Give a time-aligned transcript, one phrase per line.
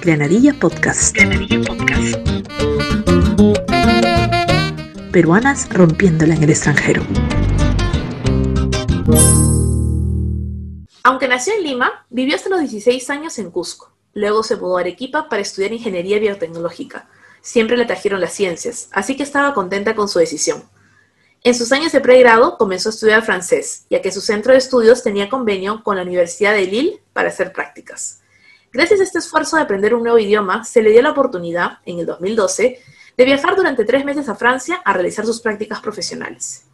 [0.00, 1.14] Granadilla Podcast.
[1.14, 2.16] Granadilla Podcast.
[5.12, 7.02] Peruanas rompiéndola en el extranjero.
[11.02, 13.92] Aunque nació en Lima, vivió hasta los 16 años en Cusco.
[14.14, 17.08] Luego se mudó a Arequipa para estudiar ingeniería biotecnológica.
[17.40, 20.64] Siempre le trajeron las ciencias, así que estaba contenta con su decisión.
[21.44, 25.04] En sus años de pregrado comenzó a estudiar francés, ya que su centro de estudios
[25.04, 28.20] tenía convenio con la Universidad de Lille para hacer prácticas.
[28.72, 32.00] Gracias a este esfuerzo de aprender un nuevo idioma, se le dio la oportunidad, en
[32.00, 32.80] el 2012,
[33.16, 36.64] de viajar durante tres meses a Francia a realizar sus prácticas profesionales.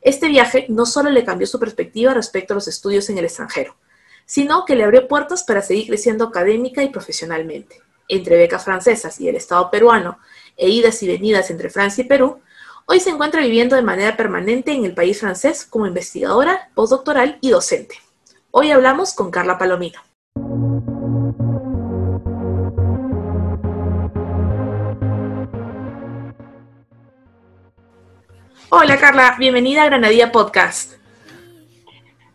[0.00, 3.74] Este viaje no solo le cambió su perspectiva respecto a los estudios en el extranjero,
[4.26, 7.80] sino que le abrió puertas para seguir creciendo académica y profesionalmente.
[8.06, 10.18] Entre becas francesas y el Estado peruano,
[10.56, 12.40] e idas y venidas entre Francia y Perú,
[12.86, 17.50] hoy se encuentra viviendo de manera permanente en el país francés como investigadora, postdoctoral y
[17.50, 17.96] docente.
[18.50, 20.00] Hoy hablamos con Carla Palomino.
[28.70, 30.94] Hola Carla, bienvenida a Granadilla Podcast.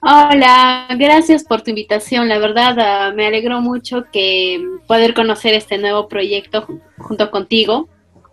[0.01, 2.29] Hola, gracias por tu invitación.
[2.29, 6.65] La verdad, ah, me alegro mucho que poder conocer este nuevo proyecto
[6.97, 7.89] junto contigo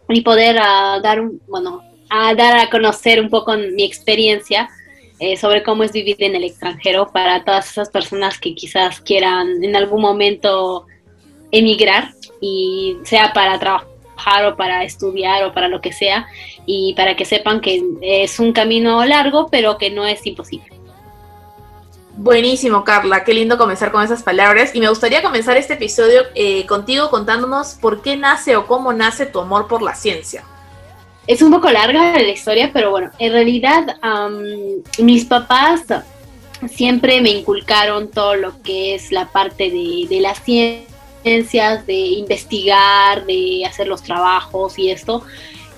[0.08, 4.68] y poder ah, dar un, bueno, a dar a conocer un poco mi experiencia
[5.18, 9.64] eh, sobre cómo es vivir en el extranjero para todas esas personas que quizás quieran
[9.64, 10.86] en algún momento
[11.50, 16.26] emigrar y sea para trabajar o para estudiar o para lo que sea
[16.66, 20.76] y para que sepan que es un camino largo pero que no es imposible.
[22.18, 23.24] Buenísimo, Carla.
[23.24, 24.74] Qué lindo comenzar con esas palabras.
[24.74, 29.26] Y me gustaría comenzar este episodio eh, contigo contándonos por qué nace o cómo nace
[29.26, 30.42] tu amor por la ciencia.
[31.26, 33.96] Es un poco larga la historia, pero bueno, en realidad
[34.98, 35.82] mis papás
[36.68, 40.86] siempre me inculcaron todo lo que es la parte de, de la ciencia
[41.86, 45.24] de investigar, de hacer los trabajos y esto.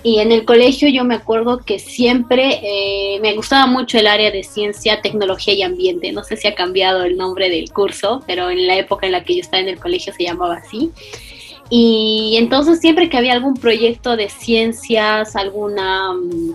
[0.03, 4.31] Y en el colegio yo me acuerdo que siempre eh, me gustaba mucho el área
[4.31, 6.13] de ciencia, tecnología y ambiente.
[6.13, 9.25] No sé si ha cambiado el nombre del curso, pero en la época en la
[9.25, 10.93] que yo estaba en el colegio se llamaba así.
[11.71, 16.55] Y entonces siempre que había algún proyecto de ciencias, alguna, mm,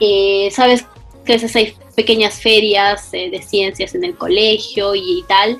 [0.00, 0.84] eh, ¿sabes?
[1.24, 5.58] Que esas hay pequeñas ferias eh, de ciencias en el colegio y tal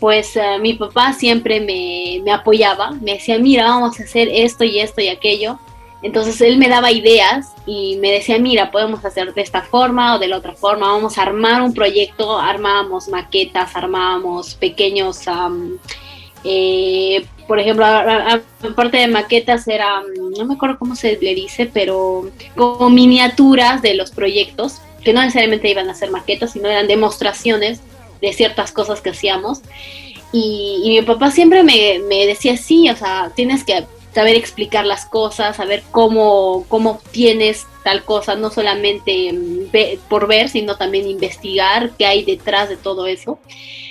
[0.00, 4.78] pues eh, mi papá siempre me, apoyaba, me decía, mira, vamos a hacer esto y
[4.78, 5.58] esto y aquello.
[6.00, 10.18] Entonces él me daba ideas y me decía, mira, podemos hacer de esta forma o
[10.20, 15.22] de la otra forma, vamos a armar un proyecto, armábamos maquetas, armábamos pequeños,
[16.44, 20.02] eh, por ejemplo, aparte de maquetas era,
[20.36, 25.22] no me acuerdo cómo se le dice, pero como miniaturas de los proyectos, que no
[25.22, 27.80] necesariamente iban a ser maquetas, sino eran demostraciones
[28.20, 29.62] de ciertas cosas que hacíamos.
[30.30, 35.56] Y, mi papá siempre me, decía, sí, o sea, tienes que saber explicar las cosas,
[35.56, 42.04] saber cómo, cómo tienes tal cosa, no solamente mm, por ver, sino también investigar qué
[42.04, 43.38] hay detrás de todo eso.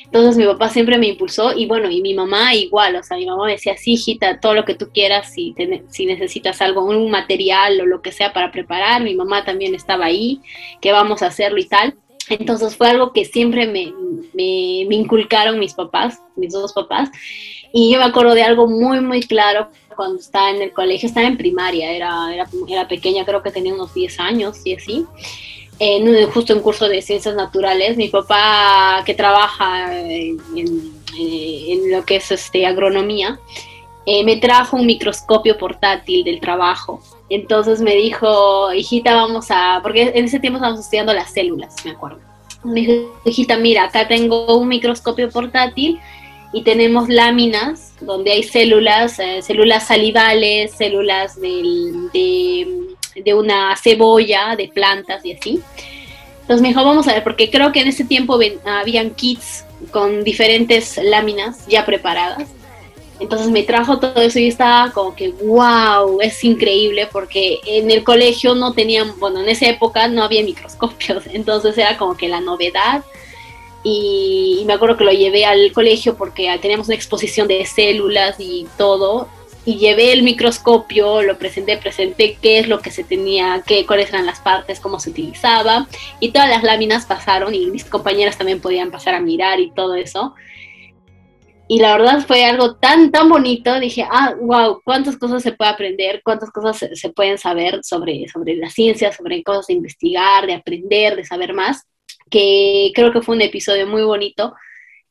[0.07, 3.25] Entonces mi papá siempre me impulsó y bueno, y mi mamá igual, o sea, mi
[3.25, 5.53] mamá me decía, sí, hijita, todo lo que tú quieras, si,
[5.90, 10.06] si necesitas algo, un material o lo que sea para preparar, mi mamá también estaba
[10.06, 10.41] ahí,
[10.81, 11.96] que vamos a hacerlo y tal.
[12.29, 13.94] Entonces fue algo que siempre me,
[14.96, 17.09] inculcaron mis papás, mis dos papás.
[17.73, 21.28] Y yo me acuerdo de algo muy, muy claro cuando estaba en el colegio, estaba
[21.28, 25.06] en primaria, era, era, pequeña, creo que tenía unos 10 años y así.
[25.79, 30.38] En, justo en curso de ciencias naturales, mi papá que trabaja en,
[31.91, 33.39] lo que es este, agronomía,
[34.05, 40.11] eh, me trajo un microscopio portátil del trabajo entonces me dijo, hijita, vamos a, porque
[40.16, 42.19] en ese tiempo estábamos estudiando las células, me acuerdo.
[42.63, 45.99] Me dijo, hijita, mira, acá tengo un microscopio portátil
[46.53, 54.67] y tenemos láminas donde hay células, eh, células salivales, células de, de, una cebolla, de
[54.67, 55.61] plantas y así.
[56.41, 60.23] Entonces me dijo, vamos a ver, porque creo que en ese tiempo habían kits con
[60.23, 62.47] diferentes láminas ya preparadas.
[63.19, 68.03] Entonces me trajo todo eso y estaba como que, wow, es increíble porque en el
[68.03, 72.41] colegio no tenían, bueno, en esa época no había microscopios, entonces era como que la
[72.41, 73.03] novedad.
[73.84, 78.67] Y, me acuerdo que lo llevé al colegio porque teníamos una exposición de células y
[78.78, 79.29] todo.
[79.67, 84.09] Y llevé el microscopio, lo presenté, presenté qué es lo que se tenía, qué, cuáles
[84.09, 85.87] eran las partes, cómo se utilizaba.
[86.19, 89.96] Y todas las láminas pasaron y mis compañeras también podían pasar a mirar y todo
[89.96, 90.34] eso
[91.67, 95.72] y la verdad fue algo tan, tan bonito, dije, ah, wow, cuántas cosas se puede
[95.72, 100.53] aprender, cuántas cosas se, pueden saber sobre, sobre la ciencia, sobre cosas de investigar, de
[100.53, 101.85] aprender, de saber más,
[102.29, 104.53] que creo que fue un episodio muy bonito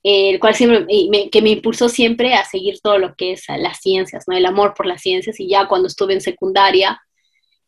[0.09, 0.87] el cual siempre,
[1.33, 4.37] que me impulsó siempre a seguir todo lo que es las ciencias, ¿no?
[4.37, 7.01] El amor por las ciencias y ya cuando estuve en secundaria,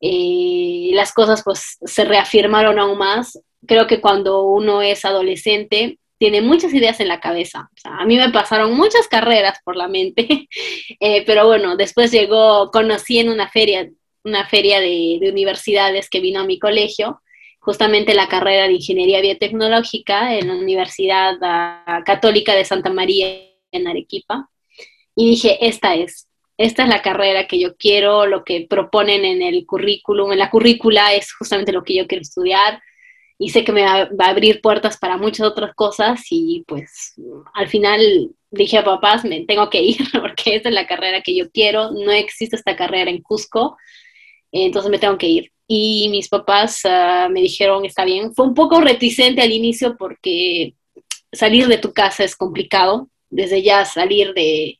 [0.01, 3.41] eh, las cosas pues se reafirmaron aún más.
[3.67, 7.71] Creo que cuando uno es adolescente tiene muchas ideas en la cabeza.
[7.83, 10.49] a mí me pasaron muchas carreras por la mente,
[11.01, 13.91] eh, pero bueno, después llegó, conocí en una feria,
[14.23, 17.21] una feria de universidades que vino a mi colegio,
[17.69, 23.27] justamente la carrera de Ingeniería Biotecnológica en la Universidad ah, Católica de Santa María
[23.71, 24.49] en Arequipa.
[25.15, 29.43] Y dije, esta es, esta es la carrera que yo quiero, lo que proponen en
[29.43, 32.81] el currículum, en la currícula es justamente lo que yo quiero estudiar
[33.37, 37.21] y sé que me va, a abrir puertas para muchas otras cosas y pues
[37.53, 41.37] al final dije a papás, me tengo que ir porque esta es la carrera que
[41.37, 43.77] yo quiero, no existe esta carrera en Cusco,
[44.53, 45.53] entonces me tengo que ir.
[45.71, 50.75] Y mis papás ah, me dijeron, está bien, fue un poco reticente al inicio porque
[51.31, 54.79] salir de tu casa es complicado, desde ya salir de,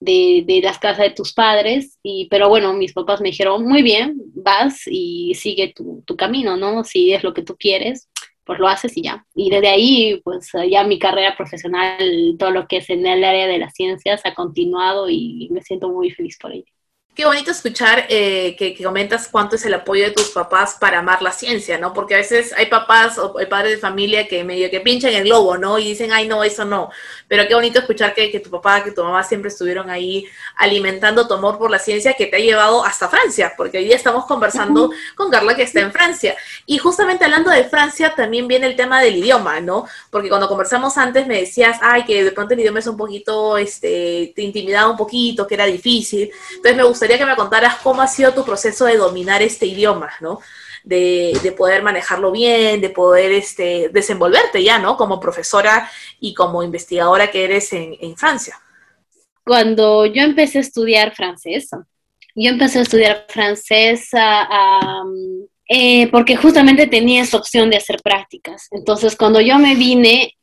[0.00, 4.20] de, las casas de tus padres, y, pero bueno, mis papás me dijeron, muy bien,
[4.34, 6.84] vas y sigue tu, tu camino, ¿no?
[6.84, 8.08] Si es lo que tú quieres,
[8.44, 9.26] pues lo haces y ya.
[9.34, 13.46] Y desde ahí, pues ya mi carrera profesional, todo lo que es en el área
[13.46, 16.72] de las ciencias ha continuado y me siento muy feliz por ello.
[17.18, 21.20] Qué bonito escuchar eh, que, comentas cuánto es el apoyo de tus papás para amar
[21.20, 21.92] la ciencia, ¿no?
[21.92, 25.24] Porque a veces hay papás o hay padres de familia que medio que pinchan el
[25.24, 25.80] globo, ¿no?
[25.80, 26.90] Y dicen, ay, no, eso no.
[27.26, 30.26] Pero qué bonito escuchar que, tu papá, que tu mamá siempre estuvieron ahí
[30.58, 33.96] alimentando tu amor por la ciencia que te ha llevado hasta Francia, porque hoy día
[33.96, 36.36] estamos conversando con Carla que está en Francia.
[36.66, 39.88] Y justamente hablando de Francia, también viene el tema del idioma, ¿no?
[40.10, 43.58] Porque cuando conversamos antes me decías, ay, que de pronto el idioma es un poquito,
[43.58, 46.30] este, te intimidaba un poquito, que era difícil.
[46.50, 50.10] Entonces me gustaría que me contaras cómo ha sido tu proceso de dominar este idioma,
[50.20, 50.40] ¿no?
[50.84, 54.96] De, poder manejarlo bien, de poder este, desenvolverte ya, ¿no?
[54.96, 55.90] Como profesora
[56.20, 58.60] y como investigadora que eres en, Francia.
[59.44, 61.70] Cuando yo empecé a estudiar francés,
[62.34, 64.10] yo empecé a estudiar francés
[65.68, 68.68] eh, porque justamente tenía esa opción de hacer prácticas.
[68.70, 70.36] Entonces, cuando yo me vine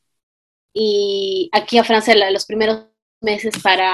[0.73, 2.85] y aquí a Francia, los primeros
[3.25, 3.91] meses para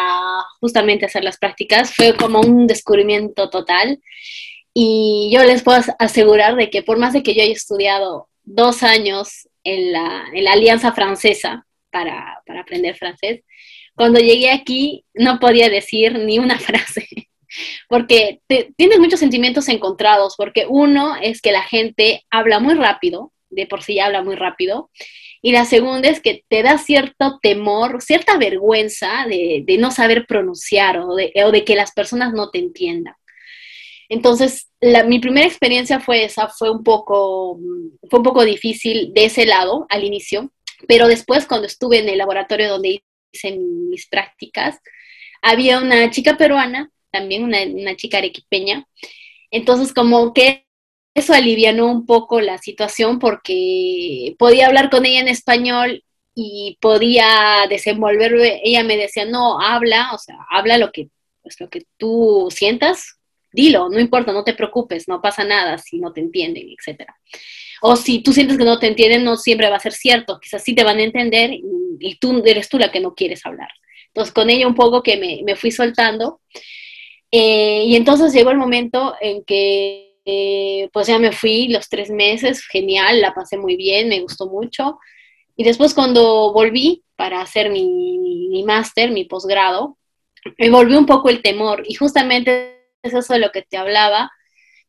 [0.59, 1.95] justamente hacer las prácticas.
[1.95, 3.99] Fue como un descubrimiento total.
[4.73, 8.83] Y yo les puedo asegurar de que por más de que yo haya estudiado dos
[8.83, 13.41] años en la, en la Alianza Francesa para, para aprender francés,
[13.95, 17.07] cuando llegué aquí no podía decir ni una frase,
[17.89, 18.41] porque
[18.77, 23.83] tienes muchos sentimientos encontrados, porque uno es que la gente habla muy rápido, de por
[23.83, 24.89] sí habla muy rápido,
[25.41, 30.99] y la segunda es que te da cierto temor, cierta vergüenza de, no saber pronunciar
[30.99, 33.15] o de, que las personas no te entiendan.
[34.07, 34.69] Entonces,
[35.07, 37.57] mi primera experiencia fue esa, fue un, poco,
[38.09, 40.51] fue un poco difícil de ese lado al inicio,
[40.87, 44.79] pero después cuando estuve en el laboratorio donde hice mis prácticas,
[45.41, 48.85] había una chica peruana, también una, una chica arequipeña,
[49.49, 50.65] entonces como que
[51.13, 56.03] eso alivianó un poco la situación porque podía hablar con ella en español
[56.33, 61.09] y podía desenvolverme, ella me decía, no, habla, o sea, habla lo que,
[61.41, 63.19] pues, lo que tú sientas,
[63.51, 67.03] dilo, no importa, no te preocupes, no pasa nada si no te entienden, etc.
[67.81, 70.63] O si tú sientes que no te entienden, no siempre va a ser cierto, quizás
[70.63, 73.69] sí te van a entender y, tú eres tú la que no quieres hablar.
[74.07, 76.41] Entonces con ella un poco que me, fui soltando
[77.31, 82.09] eh, y entonces llegó el momento en que eh, pues ya me fui los tres
[82.09, 84.99] meses, genial, la pasé muy bien, me gustó mucho.
[85.55, 89.97] Y después cuando volví para hacer mi, mi, máster, mi posgrado,
[90.57, 91.83] me volvió un poco el temor.
[91.87, 94.31] Y justamente es eso de lo que te hablaba.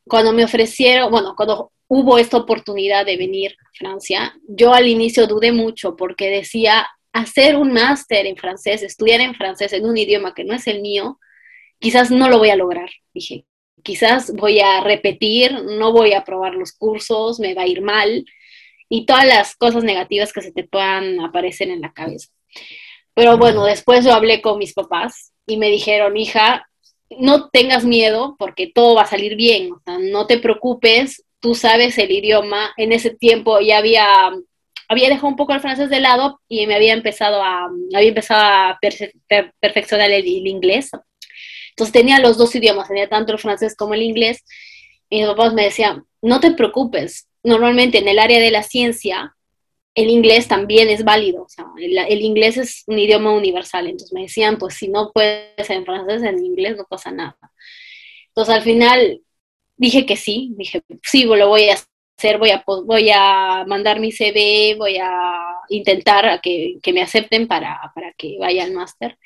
[0.07, 5.27] Cuando me ofrecieron, bueno, cuando hubo esta oportunidad de venir a Francia, yo al inicio
[5.27, 10.35] dudé mucho porque decía, hacer un máster en francés, estudiar en francés en un idioma
[10.35, 11.19] que no es el mío,
[11.79, 12.91] quizás no lo voy a lograr.
[13.13, 13.45] Dije,
[13.83, 18.25] quizás voy a repetir, no voy a probar los cursos, me va a ir mal
[18.89, 22.29] y todas las cosas negativas que se te puedan aparecer en la cabeza.
[23.15, 26.69] Pero bueno, después yo hablé con mis papás y me dijeron, hija,
[27.19, 32.11] no tengas miedo porque todo va a salir bien, no te preocupes, tú sabes el
[32.11, 34.31] idioma, en ese tiempo ya había,
[34.89, 38.43] había dejado un poco el francés de lado y me había empezado a, había empezado
[38.43, 38.79] a
[39.61, 40.91] perfeccionar el inglés,
[41.73, 44.45] entonces tenía los dos idiomas, tenía tanto el francés como el inglés.
[45.09, 49.35] Y mis papás me decían, no te preocupes, normalmente en el área de la ciencia,
[49.95, 54.23] el inglés también es válido, o sea, el, inglés es un idioma universal, entonces me
[54.23, 57.37] decían, pues si no puedes en francés, en inglés no pasa nada.
[58.29, 59.21] Entonces al final
[59.77, 61.77] dije que sí, dije, sí, lo voy a
[62.19, 65.35] hacer, voy a, voy a mandar mi CV, voy a
[65.69, 69.19] intentar que, que me acepten para, para, que vaya al máster.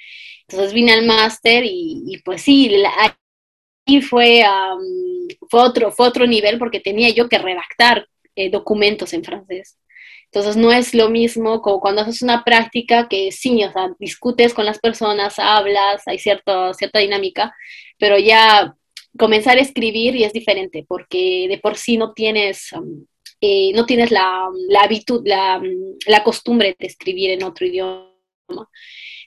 [0.49, 6.26] Entonces vine al máster y, y, pues sí, ahí fue, um, fue, otro, fue otro
[6.26, 9.79] nivel porque tenía yo que redactar eh, documentos en francés.
[10.26, 14.55] Entonces no es lo mismo como cuando haces una práctica que sí, o sea, discutes
[14.55, 17.55] con las personas, hablas, hay cierta, cierta dinámica,
[17.99, 18.76] pero ya
[19.19, 23.07] comenzar a escribir y es diferente porque de por sí no tienes, um,
[23.41, 25.61] eh, no tienes la, la habitud, la,
[26.07, 28.69] la, costumbre de escribir en otro idioma.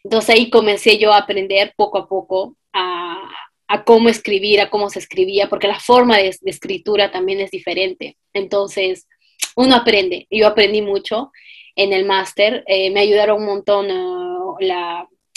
[0.03, 4.99] Entonces ahí comencé yo a aprender poco a poco a, cómo escribir, a cómo se
[4.99, 8.17] escribía, porque la forma de, escritura también es diferente.
[8.33, 9.07] Entonces,
[9.55, 10.27] uno aprende.
[10.29, 11.31] Yo aprendí mucho
[11.75, 13.87] en el máster, eh, me ayudaron un montón.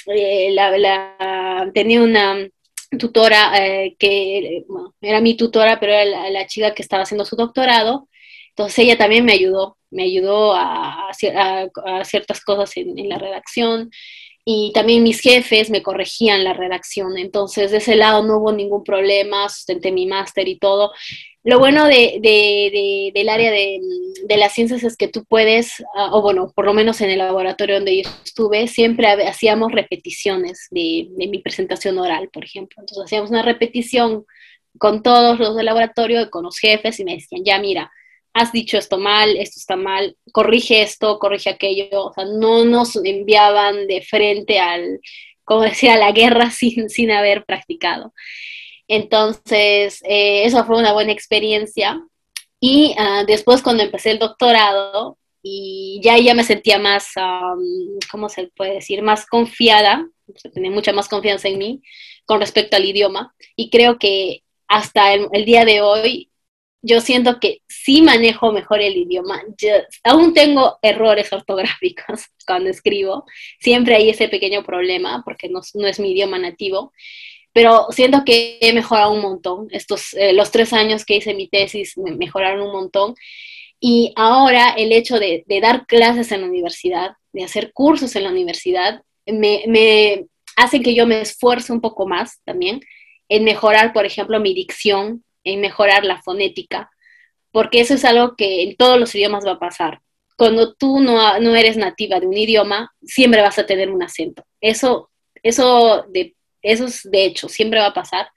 [0.07, 2.49] Eh, la, tenía una
[2.99, 4.65] tutora eh, que
[5.01, 8.09] era mi tutora, pero era la, chica que estaba haciendo su doctorado.
[8.51, 13.91] Entonces ella también me ayudó, me ayudó a, a, ciertas cosas en, la redacción
[14.45, 17.17] y también mis jefes me corregían la redacción.
[17.19, 20.93] Entonces de ese lado no hubo ningún problema, sustenté mi máster y todo.
[21.45, 23.81] Lo bueno de, de, de, del área de,
[24.37, 27.77] las ciencias es que tú puedes, uh, o bueno, por lo menos en el laboratorio
[27.77, 32.77] donde yo estuve, siempre hacíamos repeticiones de, mi presentación oral, por ejemplo.
[32.81, 34.25] Entonces hacíamos una repetición
[34.79, 37.91] con todos los del laboratorio, con los jefes, y me decían, ya mira,
[38.35, 42.07] has dicho esto mal, esto está mal, corrige esto, corrige aquello.
[42.07, 45.01] O sea, no nos enviaban de frente al,
[45.45, 48.13] como decía, a la guerra sin, sin haber practicado.
[48.89, 52.01] Entonces, eh, eso fue una buena experiencia.
[52.61, 58.29] Y uh, después cuando empecé el doctorado, y ya, ya me sentía más, um, ¿cómo
[58.29, 59.03] se puede decir?
[59.03, 60.09] Más confiada,
[60.55, 61.83] tenía mucha más confianza en mí
[62.25, 63.35] con respecto al idioma.
[63.57, 66.31] Y creo que hasta el, el día de hoy
[66.83, 69.43] yo siento que sí manejo mejor el idioma.
[70.05, 73.25] Aún tengo errores ortográficos cuando escribo.
[73.61, 76.93] Siempre hay ese pequeño problema porque no, no es mi idioma nativo
[77.53, 79.69] pero siento que he mejorado un montón.
[79.71, 83.15] Estos, eh, los tres años que hice mi tesis me mejoraron un montón.
[83.79, 88.25] Y ahora el hecho de, de, dar clases en la universidad, de hacer cursos en
[88.25, 92.81] la universidad, me, me hace que yo me esfuerce un poco más también
[93.29, 96.91] en mejorar, por ejemplo, mi dicción, en mejorar la fonética,
[97.51, 100.01] porque eso es algo que en todos los idiomas va a pasar.
[100.37, 104.45] Cuando tú no, no eres nativa de un idioma, siempre vas a tener un acento.
[104.61, 105.11] Eso,
[105.43, 108.29] eso de eso es de hecho, siempre va a pasar,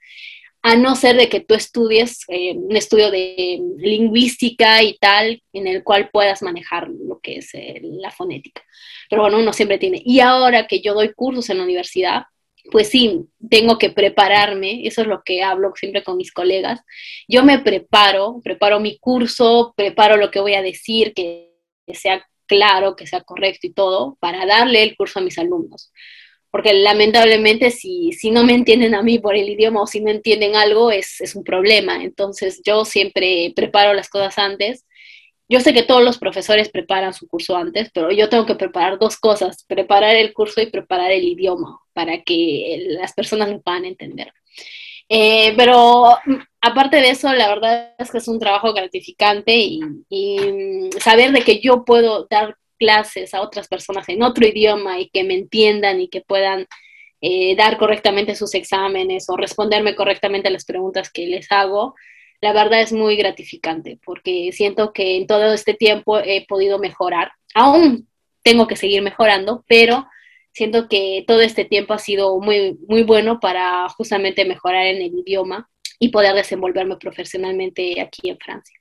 [0.62, 5.68] a no ser de que tú estudies eh, un estudio de lingüística y tal, en
[5.68, 8.62] el cual puedas manejar lo que es eh, la fonética.
[9.08, 10.02] Pero bueno, uno siempre tiene.
[10.04, 12.24] Y ahora que yo doy cursos en la universidad,
[12.70, 16.80] pues sí, tengo que prepararme, eso es lo que hablo siempre con mis colegas.
[17.28, 21.52] Yo me preparo, preparo mi curso, preparo lo que voy a decir, que
[21.92, 25.92] sea claro, que sea correcto y todo, para darle el curso a mis alumnos
[26.56, 30.10] porque lamentablemente si, si no me entienden a mí por el idioma o si no
[30.10, 32.02] entienden algo es, es un problema.
[32.02, 34.86] Entonces yo siempre preparo las cosas antes.
[35.50, 38.98] Yo sé que todos los profesores preparan su curso antes, pero yo tengo que preparar
[38.98, 43.86] dos cosas, preparar el curso y preparar el idioma para que las personas lo puedan
[43.86, 44.34] entender.
[45.08, 46.18] Eh, pero
[46.60, 51.40] aparte de eso, la verdad es que es un trabajo gratificante y, y saber de
[51.40, 56.02] que yo puedo dar clases a otras personas en otro idioma y que me entiendan
[56.02, 56.66] y que puedan
[57.22, 61.94] eh, dar correctamente sus exámenes o responderme correctamente a las preguntas que les hago,
[62.42, 67.32] la verdad es muy gratificante porque siento que en todo este tiempo he podido mejorar.
[67.54, 68.06] Aún
[68.42, 70.06] tengo que seguir mejorando, pero
[70.56, 75.14] siento que todo este tiempo ha sido muy, muy bueno para justamente mejorar en el
[75.14, 78.80] idioma y poder desenvolverme profesionalmente aquí en Francia.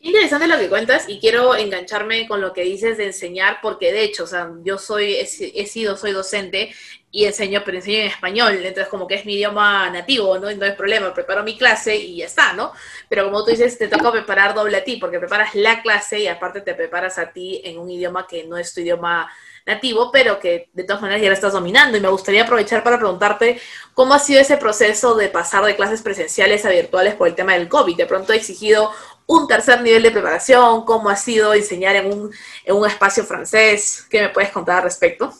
[0.00, 4.04] Interesante lo que cuentas y quiero engancharme con lo que dices de enseñar, porque de
[4.04, 6.74] hecho, o sea, yo soy, he, sido, soy docente
[7.10, 10.52] y enseño, pero enseño en español, entonces como que es mi idioma nativo, ¿no?
[10.52, 12.72] No hay problema, preparo mi clase y ya está, ¿no?
[13.08, 16.26] Pero como tú dices, te toca preparar doble a ti, porque preparas la clase y
[16.26, 19.32] aparte te preparas a ti en un idioma que no es tu idioma
[19.66, 21.96] nativo, pero que de todas maneras ya lo estás dominando.
[21.96, 23.60] Y me gustaría aprovechar para preguntarte
[23.94, 27.54] cómo ha sido ese proceso de pasar de clases presenciales a virtuales por el tema
[27.54, 27.96] del COVID.
[27.96, 28.90] De pronto ha exigido
[29.26, 32.30] un tercer nivel de preparación, cómo ha sido enseñar en un,
[32.64, 34.06] en un espacio francés.
[34.10, 35.32] ¿Qué me puedes contar al respecto?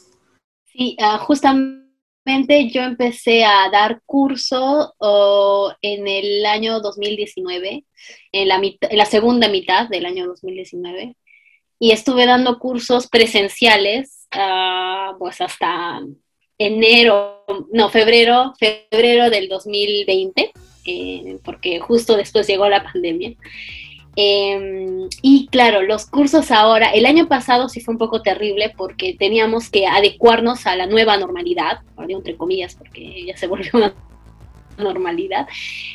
[0.65, 1.85] Sí, uh, justamente
[2.71, 4.95] yo empecé a dar curso
[5.83, 7.85] en el año 2019,
[8.33, 11.17] en la, en la segunda mitad del año 2019,
[11.79, 16.01] y estuve dando cursos presenciales uh, pues hasta
[16.59, 20.53] enero, no, febrero, febrero del 2020
[20.87, 23.35] eh, porque justo después llegó la pandemia.
[24.17, 29.17] Em, y claro, los cursos ahora, el año pasado sí fue un poco terrible porque
[29.19, 33.95] teníamos que adecuarnos a la nueva normalidad, entre comillas, porque ya se volvió una
[34.79, 35.49] normalidad,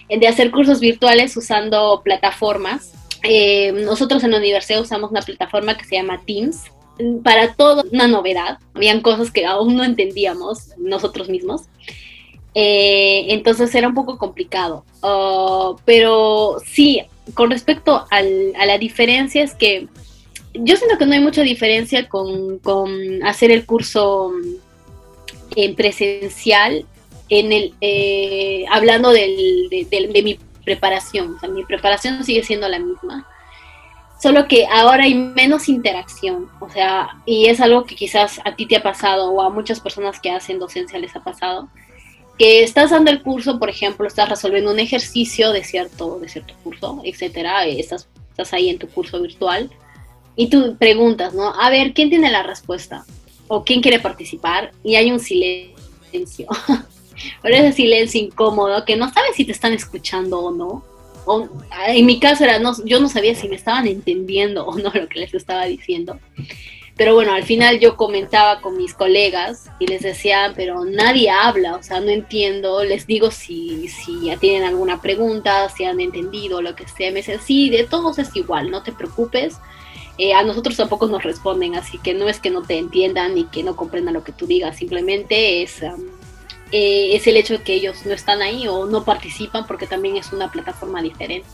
[0.10, 2.94] de hacer cursos virtuales usando plataformas.
[3.24, 6.64] Em, nosotros en la universidad usamos una plataforma que se llama Teams.
[7.24, 8.60] Para todo, una novedad.
[8.74, 11.64] Habían cosas que aún no entendíamos nosotros mismos.
[12.56, 14.84] Eh, entonces era un poco complicado.
[15.02, 17.02] Oh, pero sí,
[17.34, 19.88] con respecto a la diferencia es que
[20.54, 22.60] yo siento que no hay mucha diferencia con,
[23.24, 24.32] hacer el curso
[25.56, 26.86] en presencial,
[27.30, 29.28] en el, eh, hablando de,
[30.24, 31.36] mi preparación.
[31.36, 33.26] O sea, mi preparación sigue siendo la misma.
[34.22, 38.66] Solo que ahora hay menos interacción, o sea, y es algo que quizás a ti
[38.66, 41.70] te ha pasado o a muchas personas que hacen docencia les ha pasado,
[42.38, 46.54] que estás dando el curso, por ejemplo, estás resolviendo un ejercicio de cierto, de cierto
[46.66, 49.72] curso, etcétera, estás, estás ahí en tu curso virtual
[50.36, 51.54] y tú preguntas, ¿no?
[51.58, 53.06] A ver, ¿quién tiene la respuesta?
[53.48, 54.74] ¿O quién quiere participar?
[54.84, 56.48] Y hay un silencio.
[57.42, 60.84] Pero ese silencio incómodo que no sabes si te están escuchando o no.
[61.26, 61.48] O,
[61.88, 65.08] en mi caso era, no, yo no sabía si me estaban entendiendo o no lo
[65.08, 66.20] que les estaba diciendo.
[67.00, 71.78] Pero bueno, al final yo comentaba con mis colegas y les decía, pero nadie habla,
[71.78, 72.84] o sea, no entiendo.
[72.84, 77.12] Les digo si, si ya tienen alguna pregunta, si han entendido, lo que sea.
[77.12, 79.56] Me dicen, sí, de todos es igual, no te preocupes.
[80.18, 83.46] Eh, a nosotros tampoco nos responden, así que no es que no te entiendan ni
[83.46, 86.04] que no comprendan lo que tú digas, simplemente es, um,
[86.72, 90.18] eh, es el hecho de que ellos no están ahí o no participan porque también
[90.18, 91.50] es una plataforma diferente.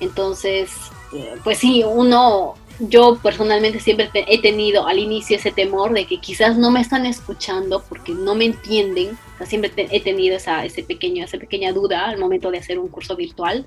[0.00, 0.70] Entonces,
[1.14, 6.18] eh, pues sí, uno yo personalmente siempre he tenido al inicio ese temor de que
[6.18, 9.18] quizás no me están escuchando porque no me entienden.
[9.44, 13.14] siempre he tenido esa, ese pequeño, esa pequeña duda al momento de hacer un curso
[13.16, 13.66] virtual.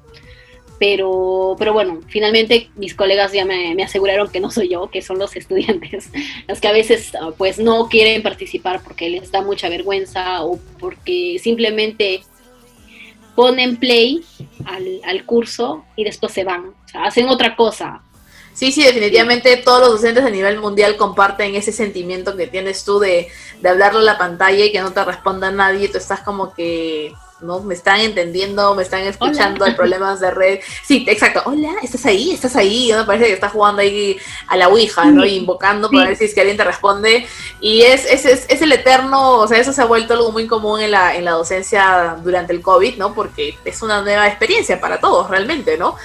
[0.77, 5.19] Pero, pero bueno, finalmente mis colegas ya me, aseguraron que no soy yo, que son
[5.19, 6.09] los estudiantes,
[6.47, 10.59] los que a veces ah, pues no quieren participar porque les da mucha vergüenza o
[10.79, 12.23] porque simplemente
[13.35, 14.21] ponen play
[14.65, 18.01] al, al curso y después se van, o sea, hacen otra cosa,
[18.55, 22.99] Sí, sí, definitivamente todos los docentes a nivel mundial comparten ese sentimiento que tienes tú
[22.99, 23.27] de,
[23.59, 25.89] de hablarle a la pantalla y que no te responda nadie.
[25.89, 27.59] Tú estás como que ¿no?
[27.59, 30.59] Me están entendiendo, me están escuchando, hay problemas de red.
[30.83, 31.41] Sí, exacto.
[31.45, 32.31] Hola, ¿estás ahí?
[32.31, 32.91] ¿Estás ahí?
[32.95, 34.17] Me parece que estás jugando ahí
[34.47, 35.25] a la Ouija, ¿no?
[35.25, 37.27] Y invocando para ver si es que alguien te responde.
[37.59, 40.47] Y es, es, es, es, el eterno, o sea, eso se ha vuelto algo muy
[40.47, 43.13] común en la, en la docencia durante el COVID, ¿no?
[43.13, 45.95] Porque es una nueva experiencia para todos, realmente, ¿no?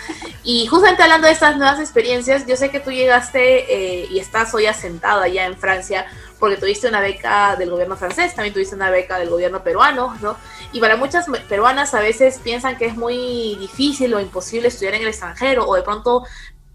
[0.42, 4.52] Y justamente hablando de estas nuevas experiencias, yo sé que tú llegaste eh, y estás
[4.54, 6.06] hoy asentada ya en Francia
[6.40, 10.36] porque tuviste una beca del gobierno francés, también tuviste una beca del gobierno peruano, ¿no?
[10.72, 15.02] Y para muchas peruanas a veces piensan que es muy difícil o imposible estudiar en
[15.02, 16.24] el extranjero o de pronto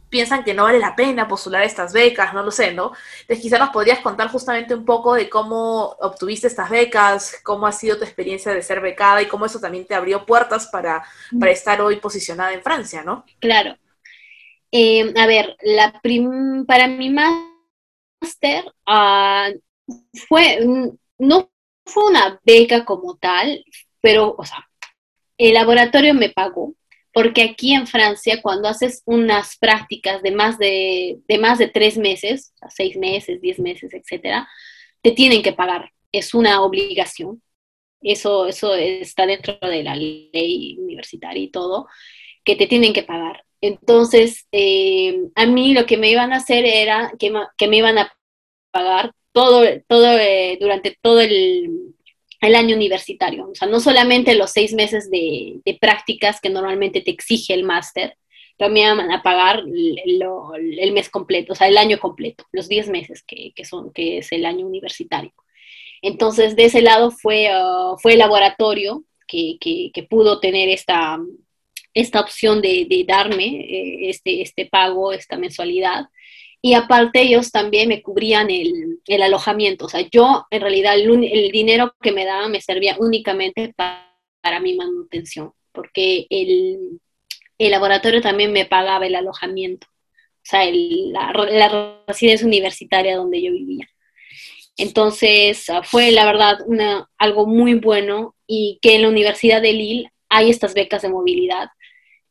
[0.09, 2.93] piensan que no vale la pena postular estas becas, no lo sé, ¿no?
[3.21, 7.73] Entonces quizás nos podrías contar justamente un poco de cómo obtuviste estas becas, cómo ha
[7.73, 11.03] sido tu experiencia de ser becada y cómo eso también te abrió puertas para,
[11.37, 13.25] para estar hoy posicionada en Francia, ¿no?
[13.39, 13.75] Claro.
[14.71, 16.01] Eh, a ver, la
[16.67, 17.09] para mi
[18.25, 19.59] máster uh,
[20.27, 20.59] fue,
[21.17, 21.51] no
[21.85, 23.63] fue una beca como tal,
[24.01, 24.67] pero, o sea,
[25.37, 26.73] el laboratorio me pagó,
[27.13, 31.97] porque aquí en Francia, cuando haces unas prácticas de más de, de más de tres
[31.97, 34.47] meses, o seis meses, diez meses, etcétera,
[35.01, 35.91] te tienen que pagar.
[36.11, 37.41] Es una obligación.
[38.01, 41.87] Eso, eso está dentro de la ley universitaria y todo,
[42.43, 43.43] que te tienen que pagar.
[43.61, 47.97] Entonces, eh, a mí lo que me iban a hacer era que, que me iban
[47.97, 48.14] a
[48.75, 51.69] pagar todo, todo eh, durante todo el,
[52.41, 53.49] el año universitario.
[53.49, 58.17] O sea, no solamente los seis meses de, prácticas que normalmente te exige el máster,
[58.57, 63.23] también van a pagar el mes completo, o sea, el año completo, los diez meses
[63.23, 65.33] que, son, que es el año universitario.
[66.01, 69.57] Entonces, de ese lado fue, uh, fue el laboratorio que,
[70.09, 71.19] pudo tener esta,
[71.93, 76.05] esta opción de, darme eh, este, este pago, esta mensualidad.
[76.65, 79.85] Y aparte ellos también me cubrían el, el alojamiento.
[79.85, 84.17] O sea, yo en realidad el, el, dinero que me daban me servía únicamente para,
[84.41, 86.99] para mi manutención, porque el,
[87.59, 89.85] el, laboratorio también me pagaba el alojamiento.
[89.85, 93.87] O sea, la, la, residencia universitaria donde yo vivía.
[94.75, 96.57] Entonces ah, fue la verdad
[97.19, 101.69] algo muy bueno y que en la Universidad de Lille hay estas becas de movilidad.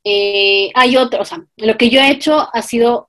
[0.02, 3.08] Eh, hay otros, o sea, lo que yo he hecho ha sido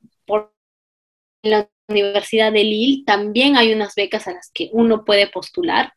[1.45, 5.93] la Universidad de Lille también hay unas becas a las que uno puede postular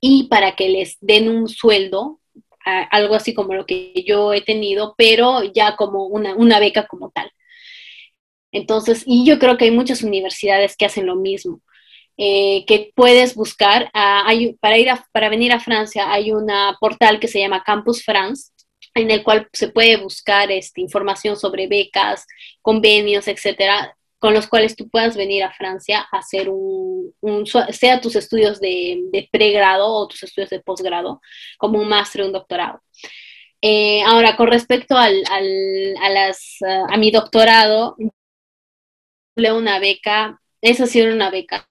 [0.00, 2.20] y para que les den un sueldo
[2.64, 7.10] algo así como lo que yo he tenido, pero ya como una, una beca como
[7.10, 7.30] tal.
[8.52, 11.60] Entonces, y yo creo que hay muchas universidades que hacen lo mismo.
[12.16, 13.90] Eh, que puedes buscar.
[13.92, 14.56] Para, ir
[15.12, 16.46] para venir a Francia hay un
[16.80, 18.52] portal que se llama Campus France,
[18.94, 22.26] en el cual se puede buscar este, información sobre becas,
[22.62, 27.12] convenios, etcétera, con los cuales tú puedas venir a Francia a hacer un,
[27.72, 31.20] sea tus estudios de, pregrado o tus estudios de posgrado,
[31.58, 32.80] como un máster o un doctorado.
[33.60, 37.98] Eh, ahora, con respecto al, a, las, a mi doctorado,
[39.36, 41.68] una beca, esa sí era una beca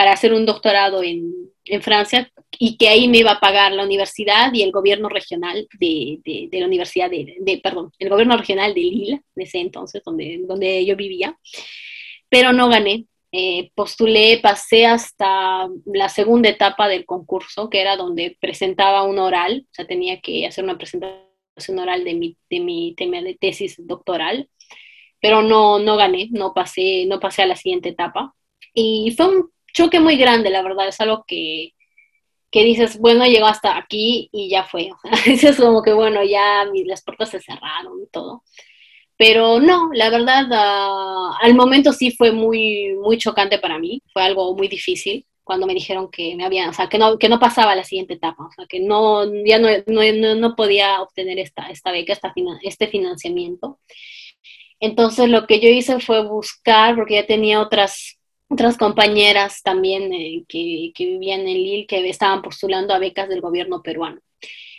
[0.00, 1.30] para hacer un doctorado en,
[1.66, 5.68] en, Francia y que ahí me iba a pagar la universidad y el gobierno regional
[5.78, 9.58] de, de, de la universidad de, de, perdón, el gobierno regional de Lille, en ese
[9.58, 11.38] entonces, donde, donde yo vivía,
[12.30, 13.04] pero no gané.
[13.30, 19.66] Eh, postulé, pasé hasta la segunda etapa del concurso, que era donde presentaba un oral,
[19.70, 23.76] o sea, tenía que hacer una presentación oral de mi, de mi tema de tesis
[23.86, 24.48] doctoral,
[25.20, 28.34] pero no, no gané, no pasé, no pasé a la siguiente etapa.
[28.72, 31.74] Y fue un choque muy grande, la verdad, es algo que,
[32.50, 34.90] que dices, bueno, llegó hasta aquí y ya fue.
[35.26, 38.42] es como que, bueno, ya las puertas se cerraron y todo.
[39.16, 44.22] Pero no, la verdad, uh, al momento sí fue muy, muy chocante para mí, fue
[44.22, 47.40] algo muy difícil cuando me dijeron que me habían, o sea, que no, que no
[47.40, 51.70] pasaba la siguiente etapa, o sea, que no, ya no, no, no podía obtener esta,
[51.70, 53.80] esta beca, esta, este financiamiento.
[54.78, 58.19] Entonces lo que yo hice fue buscar, porque ya tenía otras
[58.50, 63.40] otras compañeras también eh, que, que, vivían en Lille que estaban postulando a becas del
[63.40, 64.20] gobierno peruano.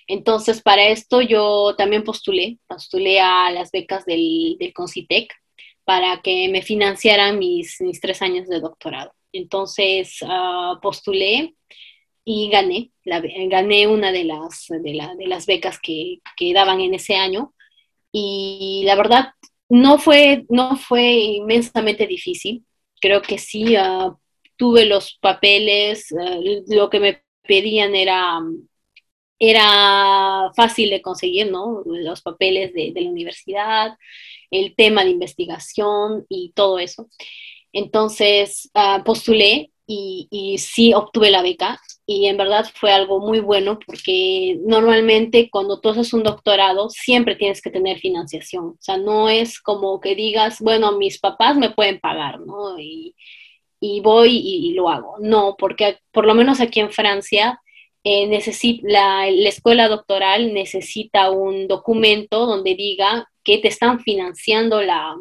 [0.07, 5.34] Entonces, para esto yo también postulé, postulé a las becas del, del Concitec
[5.86, 9.13] para que me financiaran mis, mis tres años de doctorado.
[9.31, 11.55] Entonces, uh, postulé
[12.25, 16.81] y gané, la, gané una de las, de, la, de las becas que, que, daban
[16.81, 17.53] en ese año.
[18.12, 19.29] Y la verdad,
[19.69, 22.65] no fue, no fue inmensamente difícil
[23.01, 24.15] creo que sí, uh,
[24.55, 28.39] tuve los papeles, uh, lo que me pedían era,
[29.39, 31.81] era fácil de conseguir, ¿no?
[31.85, 33.97] Los papeles de, la universidad,
[34.51, 37.09] el tema de investigación y todo eso.
[37.73, 43.39] Entonces uh, postulé y, y, sí obtuve la beca y en verdad fue algo muy
[43.39, 48.98] bueno porque normalmente cuando tú haces un doctorado siempre tienes que tener financiación, o sea,
[48.98, 52.80] no es como que digas, bueno, mis papás me pueden pagar, ¿no?
[52.80, 53.15] Y,
[53.80, 57.62] y voy y, lo hago, no, porque por lo menos aquí en Francia
[58.04, 58.28] eh,
[58.84, 65.15] la, la escuela doctoral necesita un documento donde diga que te están financiando la,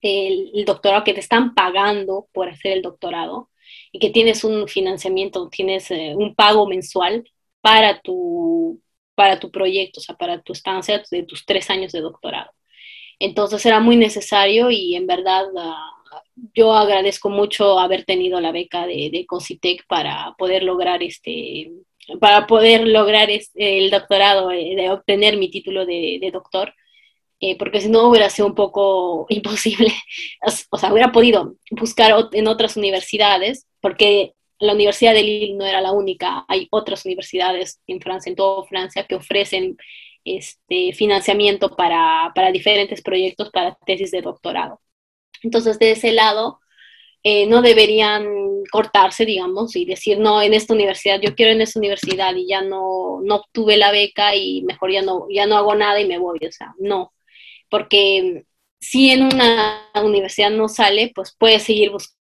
[0.00, 3.48] el doctorado, que te están pagando por hacer el doctorado
[3.92, 7.24] y que tienes un financiamiento, tienes eh, un pago mensual
[7.60, 8.80] para tu,
[9.14, 12.50] para tu proyecto, o sea, para tu estancia de tus tres años de doctorado.
[13.18, 16.18] Entonces era muy necesario y en verdad uh,
[16.54, 21.70] yo agradezco mucho haber tenido la beca de, Concitec para poder lograr este
[22.20, 26.72] para poder lograr este, el doctorado, eh, de obtener mi título de doctor
[27.40, 29.92] eh, porque si no hubiera sido un poco imposible,
[30.70, 35.80] o sea, hubiera podido buscar en otras universidades, porque la Universidad de Lille no era
[35.80, 39.76] la única, hay otras universidades en Francia, en toda Francia, que ofrecen
[40.24, 44.80] este, financiamiento para, para diferentes proyectos, para tesis de doctorado.
[45.42, 46.58] Entonces, de ese lado,
[47.22, 48.26] eh, no deberían
[48.72, 52.62] cortarse, digamos, y decir, no, en esta universidad, yo quiero en esta universidad y ya
[52.62, 56.18] no, no obtuve la beca y mejor ya no, ya no hago nada y me
[56.18, 57.12] voy, o sea, no
[57.70, 58.44] porque
[58.80, 62.18] si en una universidad no sale, pues puedes seguir buscando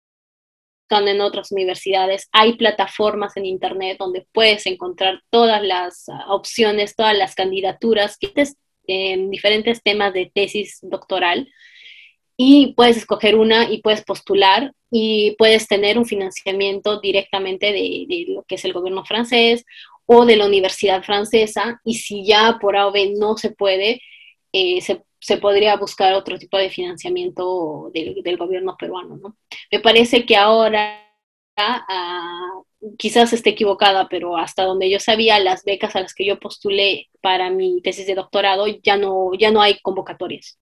[1.11, 2.28] en otras universidades.
[2.33, 8.18] Hay plataformas en Internet donde puedes encontrar todas las ah, opciones, todas las candidaturas
[8.87, 11.48] en diferentes temas de tesis doctoral
[12.37, 18.42] y puedes escoger una y puedes postular y puedes tener un financiamiento directamente de, lo
[18.42, 19.64] que es el gobierno francés
[20.07, 24.02] o de la universidad francesa y si ya por AOB no se puede,
[24.52, 29.16] eh, se se podría buscar otro tipo de financiamiento del, gobierno peruano.
[29.16, 29.37] ¿no?
[29.70, 31.00] Me parece que ahora,
[31.56, 32.64] uh,
[32.98, 37.08] quizás esté equivocada, pero hasta donde yo sabía, las becas a las que yo postulé
[37.20, 40.58] para mi tesis de doctorado ya no, ya no hay convocatorias.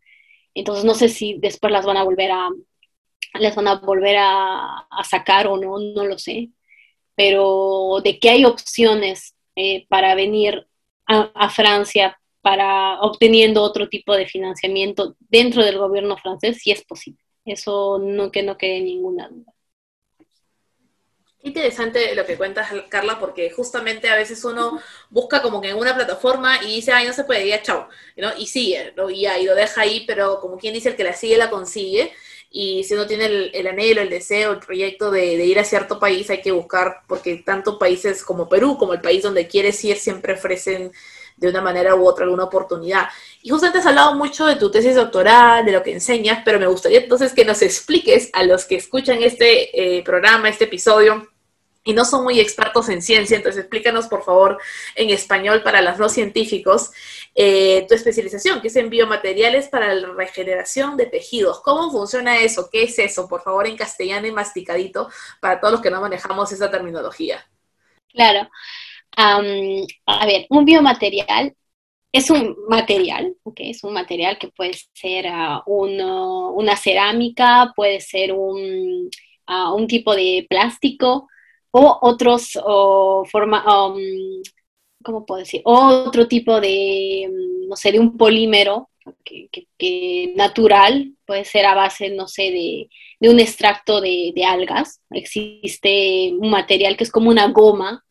[0.54, 2.50] Entonces no sé si después las van a volver a,
[3.34, 6.50] las van a, volver a, sacar o no, no lo sé.
[7.14, 10.66] Pero de que hay opciones eh, para venir
[11.06, 17.20] a Francia para obteniendo otro tipo de financiamiento dentro del gobierno francés, sí es posible.
[17.44, 19.53] Eso no que no quede ninguna duda.
[21.42, 25.94] Interesante lo que cuentas, Carla, porque justamente a veces uno busca como que en una
[25.94, 28.31] plataforma y dice, ay, no se puede, ya chao, ¿no?
[28.37, 29.09] Y sigue, ¿no?
[29.09, 32.12] Y, lo deja ahí, pero como quien dice, el que la sigue la consigue.
[32.50, 33.24] Y si uno tiene
[33.55, 37.03] el, anhelo, el deseo, el proyecto de, de, ir a cierto país, hay que buscar,
[37.09, 40.92] porque tanto países como Perú, como el país donde quieres ir, siempre ofrecen
[41.40, 43.09] de una manera u otra alguna oportunidad.
[43.42, 46.66] Y justamente has hablado mucho de tu tesis doctoral, de lo que enseñas, pero me
[46.66, 51.26] gustaría entonces que nos expliques a los que escuchan este eh, programa, este episodio,
[51.83, 54.59] y no son muy expertos en ciencia, entonces explícanos por favor
[54.94, 56.90] en español para los no científicos
[57.35, 61.61] eh, tu especialización, que es en biomateriales para la regeneración de tejidos.
[61.61, 62.68] ¿Cómo funciona eso?
[62.70, 63.26] ¿Qué es eso?
[63.29, 65.09] Por favor, en castellano y masticadito
[65.40, 67.48] para todos los que no manejamos esa terminología.
[68.12, 68.50] Claro
[69.16, 71.54] a ver, un biomaterial
[72.12, 79.08] es un material, es un material que puede ser uh, una cerámica, puede ser un,
[79.48, 81.28] uh, un, tipo de plástico
[81.70, 84.00] o otros, o forma, um,
[85.04, 85.62] ¿cómo puedo decir?
[85.64, 87.30] Otro tipo de,
[87.68, 88.90] no sé, de un polímero
[89.24, 92.50] que, natural, puede ser a base, no sé,
[93.20, 95.00] de, un extracto de algas.
[95.10, 98.04] Existe un material que es como una goma,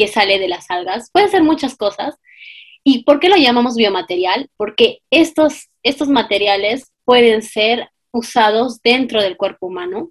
[0.00, 1.10] que sale de las algas.
[1.12, 2.16] Puede ser muchas cosas.
[2.82, 4.48] ¿Y por qué lo llamamos biomaterial?
[4.56, 10.10] Porque estos, estos materiales pueden ser usados dentro del cuerpo humano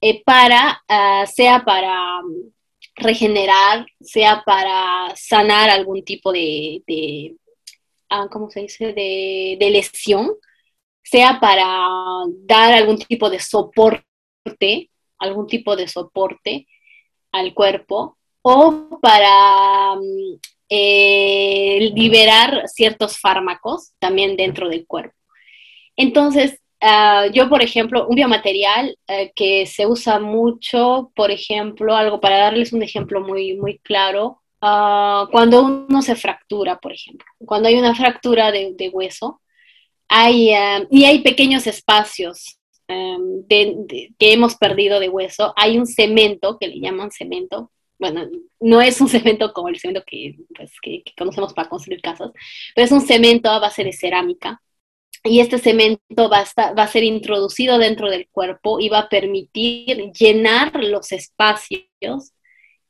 [0.00, 2.50] eh, para, ah, sea para mm,
[2.96, 7.36] regenerar, sea para sanar algún tipo de, de
[8.10, 10.32] ah, ¿cómo se dice?, de, de lesión,
[11.04, 11.68] sea para
[12.40, 16.66] dar algún tipo de soporte, algún tipo de soporte
[17.30, 25.16] al cuerpo, o para mm, eh, liberar ciertos fármacos también dentro del cuerpo.
[25.96, 32.20] Entonces, ah, yo, por ejemplo, un biomaterial eh, que se usa mucho, por ejemplo, algo
[32.20, 37.68] para darles un ejemplo muy, muy claro, ah, cuando uno se fractura, por ejemplo, cuando
[37.68, 39.40] hay una fractura de, hueso,
[40.08, 46.58] hay, ah, y hay pequeños espacios em, que hemos perdido de hueso, hay un cemento,
[46.58, 48.28] que le llaman cemento, bueno,
[48.60, 50.04] no es un cemento como el cemento
[50.56, 52.30] pues, que, conocemos para construir casas,
[52.74, 54.60] pero es un cemento a base de cerámica.
[55.26, 59.08] Y este cemento va a, va a ser introducido dentro del cuerpo y va a
[59.08, 62.34] permitir llenar los espacios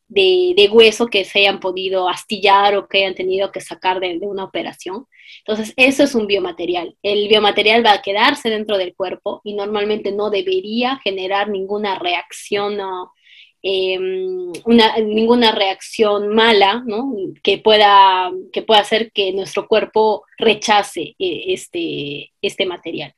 [0.08, 4.44] de, hueso que se hayan podido astillar o que hayan tenido que sacar de, una
[4.44, 5.06] operación.
[5.46, 6.96] Entonces, eso es un biomaterial.
[7.02, 12.78] El biomaterial va a quedarse dentro del cuerpo y normalmente no debería generar ninguna reacción
[13.66, 16.84] Em, una, ninguna reacción mala
[17.42, 23.14] que, pueda, que pueda hacer que nuestro cuerpo rechace eh, este, este material.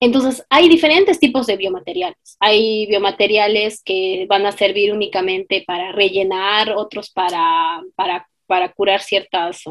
[0.00, 2.36] Entonces, hay diferentes tipos de biomateriales.
[2.40, 9.62] Hay biomateriales que van a servir únicamente para rellenar, otros para, para, curar ciertas,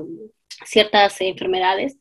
[0.65, 1.99] ciertas enfermedades.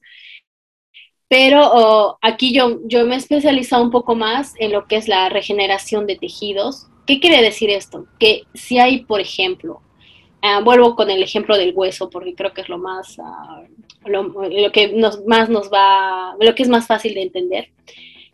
[1.28, 5.28] Pero aquí yo, yo me he especializado un poco más en lo que es la
[5.28, 8.06] regeneración de tejidos ¿Qué quiere decir esto?
[8.18, 9.80] Que si hay, por ejemplo,
[10.42, 13.62] ah, vuelvo con el ejemplo del hueso, porque creo que es lo más, ah,
[14.04, 14.94] lo, que
[15.26, 17.68] más nos va, lo que es más fácil de entender.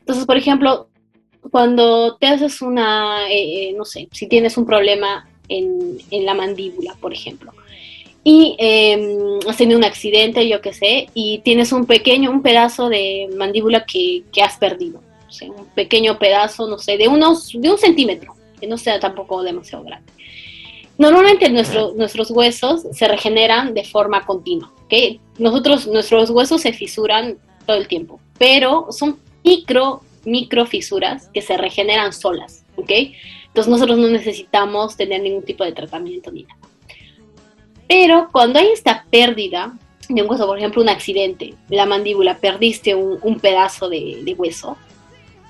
[0.01, 0.89] Entonces, por ejemplo,
[1.51, 6.35] cuando te haces una, eh, eh, no sé, si tienes un problema en, en la
[6.35, 7.53] mandíbula, por ejemplo,
[8.25, 12.89] y eh, has tenido un accidente, yo qué sé, y tienes un pequeño, un pedazo
[12.89, 17.51] de mandíbula que, que has perdido, o sea, un pequeño pedazo, no sé, de unos,
[17.53, 20.13] de un centímetro, que no sea tampoco demasiado grande.
[20.97, 25.21] Normalmente nuestros huesos se regeneran de forma continua, ¿ok?
[25.37, 31.57] Nosotros, nuestros huesos se fisuran todo el tiempo, pero son micro, micro fisuras que se
[31.57, 32.93] regeneran solas, ¿ok?
[33.49, 36.61] Entonces nosotros no necesitamos tener ningún tipo de tratamiento ni nada.
[37.89, 39.77] Pero cuando hay esta pérdida
[40.09, 44.77] de un hueso, por ejemplo, un accidente, la mandíbula, perdiste un, pedazo de, de, hueso,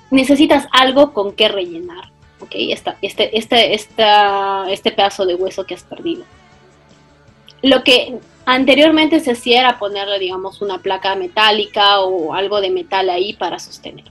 [0.09, 2.12] necesitas algo con que rellenar.
[2.51, 6.23] Esta, este, este, este pedazo de hueso que has perdido.
[7.61, 13.09] Lo que anteriormente se hacía era ponerle, digamos, una placa metálica o algo de metal
[13.09, 14.05] ahí para sostener.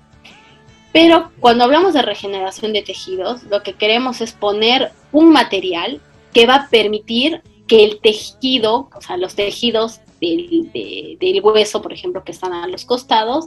[0.92, 6.01] Pero cuando hablamos de regeneración de tejidos, lo que queremos es poner un material
[6.33, 10.71] que va a permitir que el tejido, o sea, los tejidos del,
[11.18, 13.47] del hueso, por ejemplo, que están a los costados,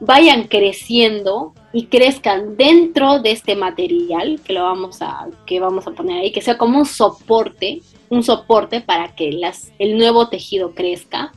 [0.00, 5.92] vayan creciendo y crezcan dentro de este material que lo vamos a que vamos a
[5.92, 10.74] poner ahí que sea como un soporte un soporte para que las, el nuevo tejido
[10.74, 11.32] crezca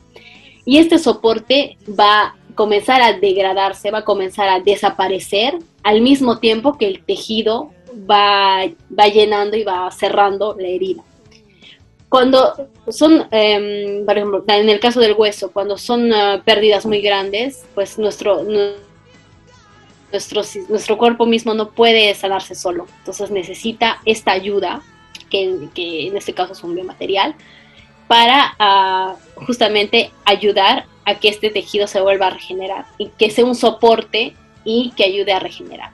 [0.64, 6.38] y este soporte va a comenzar a degradarse va a comenzar a desaparecer al mismo
[6.38, 7.70] tiempo que el tejido
[8.08, 11.02] va, va llenando y va cerrando la herida.
[12.10, 17.00] Cuando son, em, por ejemplo, en el caso del hueso, cuando son ah, pérdidas muy
[17.00, 18.44] grandes, pues nuestro,
[20.12, 22.88] nuestro, nuestro cuerpo mismo no puede sanarse solo.
[22.98, 24.82] Entonces necesita esta ayuda,
[25.30, 27.36] que, que en este caso es un biomaterial,
[28.08, 33.44] para ah, justamente ayudar a que este tejido se vuelva a regenerar y que sea
[33.44, 35.92] un soporte y que ayude a regenerar.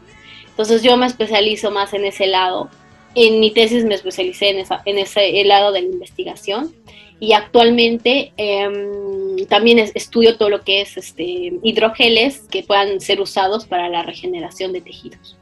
[0.48, 2.70] Entonces yo me especializo más en ese lado.
[3.18, 6.74] En mi tesis me especialicé en, esa, en ese lado de la investigación
[7.18, 13.64] y actualmente em, también estudio todo lo que es este, hidrogeles que puedan ser usados
[13.64, 15.38] para la regeneración de tejidos.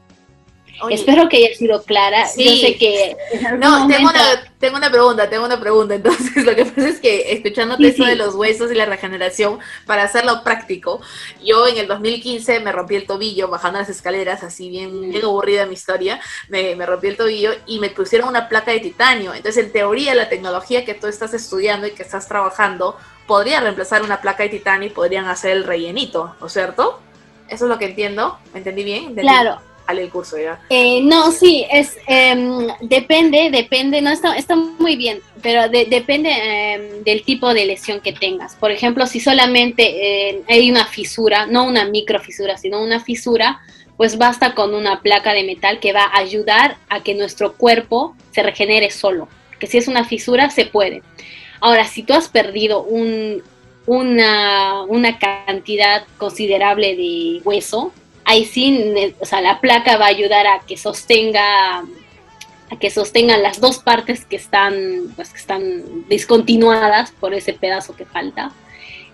[0.89, 2.25] Espero que haya sido clara.
[2.37, 3.15] Yo sé que.
[3.57, 5.95] No, tengo, una, tengo una pregunta, tengo una pregunta.
[5.95, 10.03] Entonces, lo que pasa es que escuchándote eso de los huesos y la regeneración, para
[10.03, 11.01] hacerlo práctico,
[11.43, 15.65] yo en el 2015 me rompí el tobillo bajando las escaleras, así bien, bien aburrida
[15.65, 16.19] mi historia.
[16.49, 19.33] Me, me rompí el tobillo y me pusieron una placa de titanio.
[19.33, 24.03] Entonces, en teoría, la tecnología que tú estás estudiando y que estás trabajando podría reemplazar
[24.03, 26.99] una placa de titanio y podrían hacer el rellenito, ¿no es cierto?
[27.47, 28.37] Eso es lo que entiendo.
[28.53, 29.15] ¿Me entendí bien?
[29.15, 30.59] Claro el curso ya.
[30.69, 37.03] Eh, no, sí, es em, depende, depende, no está, está muy bien, pero depende em,
[37.03, 38.55] del tipo de lesión que tengas.
[38.55, 43.61] Por ejemplo, si solamente eh, hay una fisura, no una microfisura, sino una fisura,
[43.97, 48.15] pues basta con una placa de metal que va a ayudar a que nuestro cuerpo
[48.31, 49.27] se regenere solo.
[49.59, 51.01] Que si es una fisura, se puede.
[51.61, 53.41] Ahora, si tú has perdido un,
[53.85, 57.93] una, una cantidad considerable de hueso,
[58.25, 61.83] ahí sí, o sea, la placa va a ayudar a que sostenga
[62.69, 67.95] a que sostengan las dos partes que están, pues, que están discontinuadas por ese pedazo
[67.95, 68.51] que falta.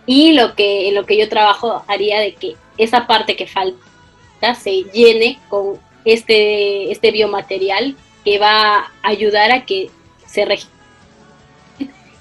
[0.06, 4.84] Y lo que, lo que yo trabajo haría de que esa parte que falta se
[4.94, 9.90] llene con este, este biomaterial que va a ayudar a que
[10.26, 10.48] se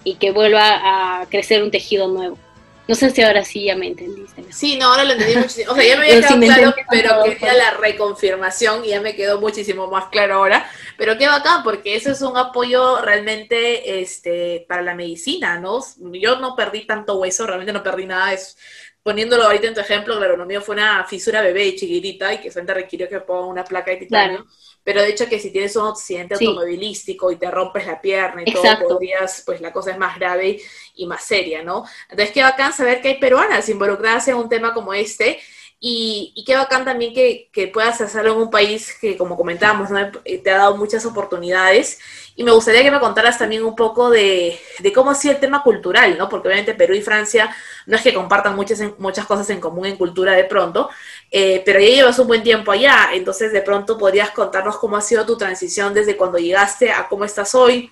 [0.03, 2.39] y que vuelva a crecer un tejido nuevo.
[2.91, 4.45] No sé si ahora sí ya me entendiste.
[4.51, 5.71] Sí, no, ahora lo entendí muchísimo.
[5.71, 9.41] O sea, ya me había quedado claro, pero quería la reconfirmación y ya me quedó
[9.41, 10.69] muchísimo más claro ahora.
[10.97, 15.81] Pero qué bacán, porque eso es un apoyo realmente este, para la medicina, ¿no?
[16.21, 18.33] Yo no perdí tanto hueso, realmente no perdí nada.
[18.33, 18.57] Es,
[19.11, 22.49] poniéndolo ahorita en tu ejemplo, claro, lo mío fue una fisura bebé chiquitita y que
[22.49, 24.47] solamente requirió que ponga una placa de titanio.
[24.85, 28.53] Pero de hecho que si tienes un accidente automovilístico y te rompes la pierna y
[28.53, 30.61] todo, podrías, pues la cosa es más grave
[30.95, 31.85] y más seria, ¿no?
[32.09, 35.41] Entonces qué bacán saber que hay peruanas involucradas en un tema como este
[35.83, 39.89] y, qué bacán también que, puedas hacerlo en un país que, como comentábamos,
[40.23, 41.99] te ha dado muchas oportunidades.
[42.37, 45.41] Y me gustaría que me contaras también un poco de, de, cómo ha sido el
[45.41, 46.29] tema cultural, ¿no?
[46.29, 47.55] Porque obviamente Perú y Francia
[47.87, 50.91] no es que compartan muchas, muchas cosas en común en cultura de pronto,
[51.31, 55.01] eh, pero ya llevas un buen tiempo allá, entonces de pronto podrías contarnos cómo ha
[55.01, 57.91] sido tu transición desde cuando llegaste a cómo estás hoy,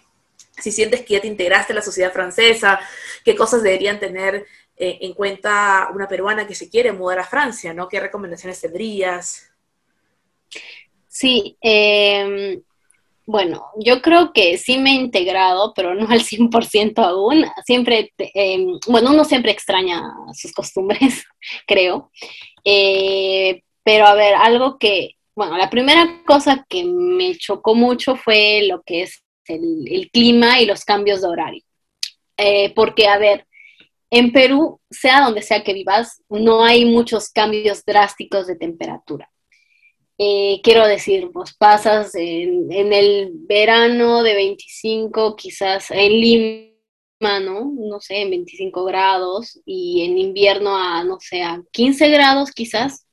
[0.58, 2.80] si sientes que ya te integraste a la sociedad francesa,
[3.24, 4.46] qué cosas deberían tener
[4.78, 7.88] eh, en cuenta una peruana que se quiere mudar a Francia, ¿no?
[7.88, 9.50] ¿Qué recomendaciones tendrías?
[11.08, 12.62] Sí, em,
[13.26, 17.44] bueno, yo creo que sí me he integrado, pero no al 100% aún.
[17.66, 20.00] Siempre, em, bueno, uno siempre extraña
[20.32, 21.26] sus costumbres,
[21.66, 22.12] creo.
[22.64, 28.62] Eh, pero a ver, algo que, bueno, la primera cosa que me chocó mucho fue
[28.68, 31.64] lo que es el, clima y los cambios de horario.
[32.36, 33.47] Eh, porque, a ver,
[34.10, 39.30] en Perú, sea donde sea que vivas, no hay muchos cambios drásticos de temperatura.
[40.16, 47.72] Eh, quiero decir, vos pasas en, el verano de 25, quizás en Lima, ¿no?
[47.76, 53.06] No sé, en 25 grados, y en invierno a, no sé, a 15 grados quizás,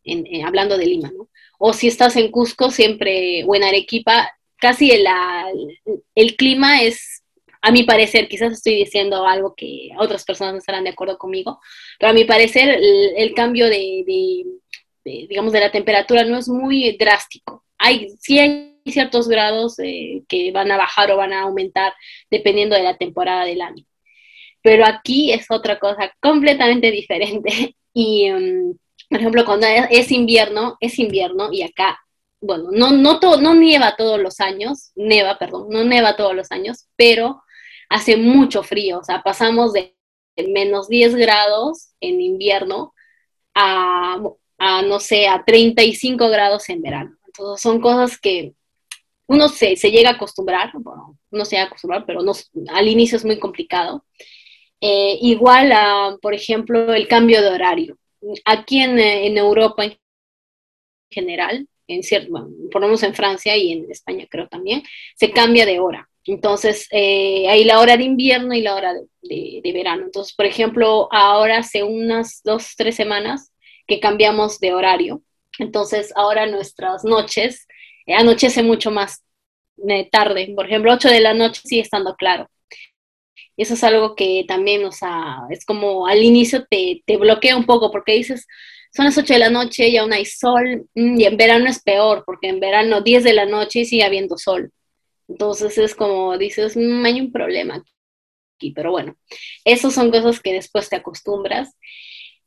[0.43, 1.29] hablando de Lima, ¿no?
[1.59, 7.14] O si estás en Cusco, siempre, o en Arequipa, casi el clima es
[7.65, 11.59] a mi parecer, quizás estoy diciendo algo que otras personas no estarán de acuerdo conmigo,
[11.97, 14.45] pero a mi parecer el, cambio de,
[15.03, 17.65] digamos, de la temperatura no es muy drástico.
[17.79, 21.95] Hay, sí hay ciertos grados eh, que van a bajar o van a aumentar
[22.29, 23.83] dependiendo de la temporada del año.
[24.61, 27.75] Pero aquí es otra cosa completamente diferente.
[27.95, 28.77] Y, em,
[29.09, 31.99] por ejemplo, cuando es invierno, es invierno y acá
[32.41, 36.85] bueno, no, no, no nieva todos los años, neva, perdón, no neva todos los años,
[36.95, 37.41] pero
[37.89, 39.95] hace mucho frío, o sea, pasamos de
[40.47, 42.93] menos 10 grados en invierno
[43.53, 44.19] a,
[44.85, 47.17] no sé, a 35 grados en verano.
[47.25, 48.53] Entonces son cosas que
[49.27, 52.21] uno se, llega a acostumbrar, bueno, no se llega a acostumbrar, pero
[52.69, 54.05] al inicio es muy complicado.
[54.81, 55.73] Eh, igual
[56.21, 57.97] por ejemplo, el cambio de horario.
[58.43, 59.97] Aquí en, en Europa en
[61.09, 64.83] general, en cierto, por lo menos en Francia y en España creo también,
[65.15, 66.09] se cambia de hora.
[66.25, 70.03] Entonces, eh, hay la hora de invierno y la hora de, verano.
[70.05, 73.51] Entonces, por ejemplo, ahora hace unas dos, tres semanas
[73.87, 75.21] que cambiamos de horario.
[75.59, 77.67] Entonces, ahora nuestras noches
[78.07, 79.23] eh, anochece mucho más
[79.87, 80.51] eh, tarde.
[80.55, 82.49] Por ejemplo, 8 de la noche sigue estando claro.
[83.57, 87.65] Eso es algo que también, o sea, es como al inicio te, te bloquea un
[87.65, 88.47] poco porque dices,
[88.93, 91.81] son las 8 de la noche y aún hay sol, mm, y en verano es
[91.81, 94.71] peor, porque en verano 10 de la noche sigue habiendo sol.
[95.27, 97.83] Entonces es como dices, mmm, hay un problema
[98.55, 99.17] aquí, pero bueno,
[99.63, 101.75] esas son cosas que después te acostumbras.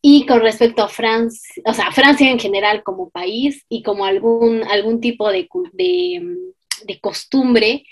[0.00, 4.62] Y con respecto a Francia, o sea, Francia en general como país y como algún,
[4.64, 7.84] algún tipo de, de, costumbre,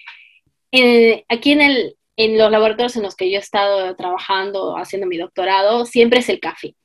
[0.70, 5.08] eh, aquí en, el, en los laboratorios en los que yo he estado trabajando, haciendo
[5.08, 6.76] mi doctorado, siempre es el café.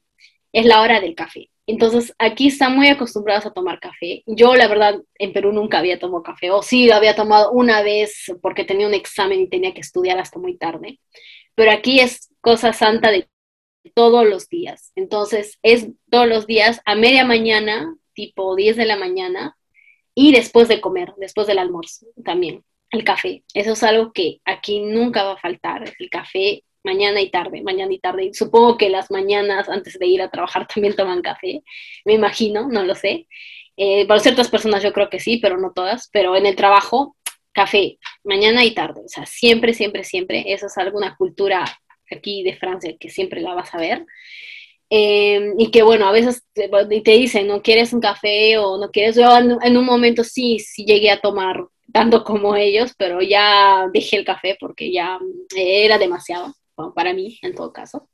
[0.54, 1.51] Es la hora del café.
[1.72, 4.24] Entonces, aquí están muy acostumbrados a tomar café.
[4.26, 7.82] Yo, la verdad, en Perú nunca había tomado café, o sí, lo había tomado una
[7.82, 11.00] vez porque tenía un examen y tenía que estudiar hasta muy tarde.
[11.56, 13.30] Pero aquí es cosa santa de
[13.94, 14.92] todos los días.
[14.96, 19.56] Entonces, es todos los días a media mañana, tipo 10 de la mañana,
[20.14, 23.46] y después de comer, después del almuerzo también, el café.
[23.54, 27.94] Eso es algo que aquí nunca va a faltar, el café mañana y tarde, mañana
[27.94, 28.32] y tarde.
[28.34, 31.64] Supongo que las mañanas antes de ir a trabajar también toman café,
[32.06, 33.28] me imagino, no lo sé.
[33.78, 37.16] Eh, para ciertas personas yo creo que sí, pero no todas, pero en el trabajo,
[37.54, 41.66] café, mañana y tarde, o sea, siempre, siempre, siempre, eso es alguna cultura
[42.10, 44.06] aquí de Francia que siempre la vas a ver.
[44.90, 48.92] Eh, y que bueno, a veces te, te, dicen, no quieres un café o no
[48.92, 53.22] quieres, yo en, en, un momento sí, sí llegué a tomar tanto como ellos, pero
[53.22, 55.18] ya dejé el café porque ya
[55.56, 56.54] era demasiado
[56.94, 58.10] para mí en todo caso.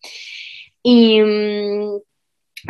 [0.83, 1.99] Y mm,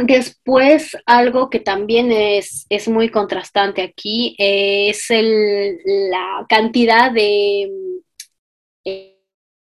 [0.06, 5.78] después algo que también es, es muy contrastante aquí es el,
[6.10, 7.70] la cantidad de,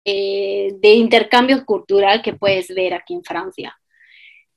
[0.04, 3.76] eh, de intercambio cultural que puedes ver aquí en Francia.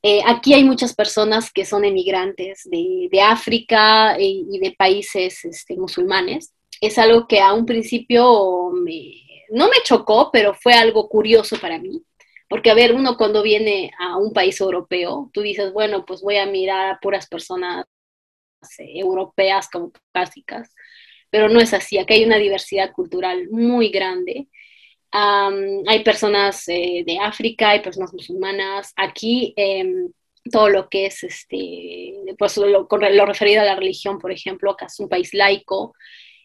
[0.01, 5.45] Eh, aquí hay muchas personas que son emigrantes de, de África y, y, de países
[5.45, 6.53] este, musulmanes.
[6.81, 9.22] Es algo que a un principio me,
[9.53, 12.03] no me chocó, pero fue algo curioso para mí.
[12.49, 16.37] Porque, a ver, uno cuando viene a un país europeo, tú dices, bueno, pues voy
[16.37, 17.85] a mirar a puras personas
[18.79, 20.73] europeas como clásicas,
[21.29, 21.97] pero no es así.
[21.97, 24.47] Aquí hay una diversidad cultural muy grande.
[25.11, 28.93] Hay personas eh, de África, hay personas musulmanas.
[28.95, 29.85] Aquí eh,
[30.51, 34.87] todo lo que es, este, pues lo, lo, referido a la religión, por ejemplo, acá
[34.87, 35.93] es un país laico,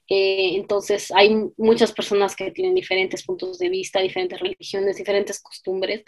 [0.08, 6.04] eh, entonces hay muchas personas que tienen diferentes puntos de vista, diferentes religiones, diferentes costumbres.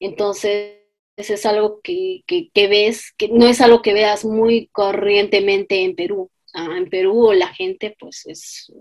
[0.00, 0.78] Entonces
[1.16, 6.30] es algo que, que, ves, que no es algo que veas muy corrientemente en Perú.
[6.54, 8.72] en Perú la gente pues es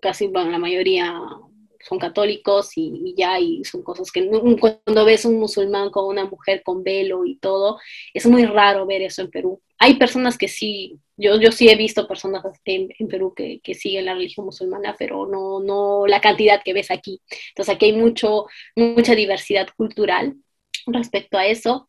[0.00, 1.14] casi, la mayoría
[1.80, 4.28] son católicos y, ya, y son cosas que
[4.60, 7.78] cuando ves un musulmán con una mujer con velo y todo,
[8.14, 9.60] es muy raro ver eso en Perú.
[9.84, 14.04] Hay personas que sí, yo, yo sí he visto personas en, Perú que, que, siguen
[14.04, 17.20] la religión musulmana, pero no, no la cantidad que ves aquí.
[17.48, 20.36] Entonces aquí hay mucho, mucha diversidad cultural
[20.86, 21.88] respecto a eso.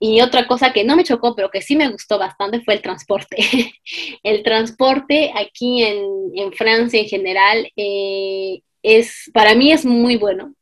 [0.00, 2.80] Y otra cosa que no me chocó, pero que sí me gustó bastante, fue el
[2.80, 3.36] transporte.
[4.22, 6.06] el transporte aquí en,
[6.36, 10.54] en Francia en general eh, es, para mí es muy bueno.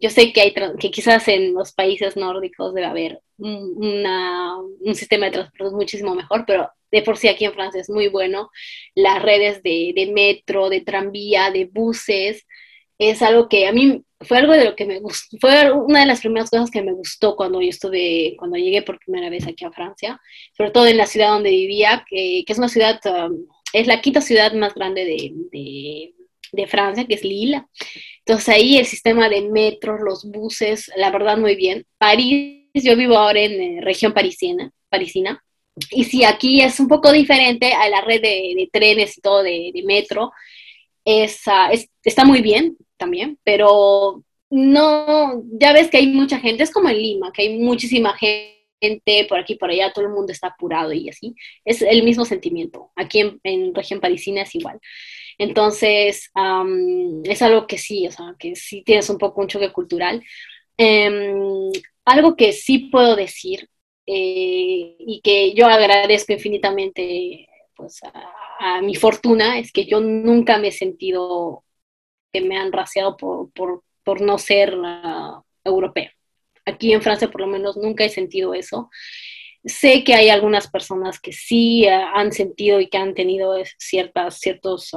[0.00, 4.94] Yo sé que, hay, que quizás en los países nórdicos debe haber un, una, un
[4.94, 8.50] sistema de transporte muchísimo mejor, pero de por sí aquí en Francia es muy bueno.
[8.94, 12.46] Las redes de, de metro, de tranvía, de buses,
[12.98, 16.06] es algo que a mí fue algo de lo que me gustó, fue una de
[16.06, 19.64] las primeras cosas que me gustó cuando yo estuve, cuando llegué por primera vez aquí
[19.64, 20.20] a Francia,
[20.54, 24.02] sobre todo en la ciudad donde vivía, que, que es una ciudad, um, es la
[24.02, 26.14] quinta ciudad más grande de, de,
[26.52, 27.64] de Francia, que es Lille.
[28.18, 31.86] Entonces ahí el sistema de metros, los buses, la verdad muy bien.
[31.98, 35.42] París, yo vivo ahora en eh, región parisina, parisina,
[35.90, 39.72] y si aquí es un poco diferente a la red de, trenes y todo de,
[39.84, 40.30] metro, uh,
[41.04, 41.40] es,
[42.02, 47.00] está muy bien también, pero no, ya ves que hay mucha gente, es como en
[47.00, 51.08] Lima, que hay muchísima gente por aquí, por allá, todo el mundo está apurado y
[51.08, 51.34] así.
[51.64, 52.90] Es el mismo sentimiento.
[52.96, 54.80] Aquí en, en región parisina es igual.
[55.40, 59.72] Entonces, um, es algo que sí, o sea, que sí tienes un poco un choque
[59.72, 60.22] cultural.
[60.76, 61.72] Um,
[62.04, 63.66] algo que sí puedo decir
[64.06, 68.00] eh, y que yo agradezco infinitamente pues,
[68.58, 71.64] a, mi fortuna es que yo nunca me he sentido
[72.34, 76.12] que me han raciado por, por, por no ser uh, europea.
[76.66, 78.90] Aquí en Francia por lo menos nunca he sentido eso.
[79.64, 84.38] Sé que hay algunas personas que sí eh, han sentido y que han tenido ciertas,
[84.38, 84.90] ciertos,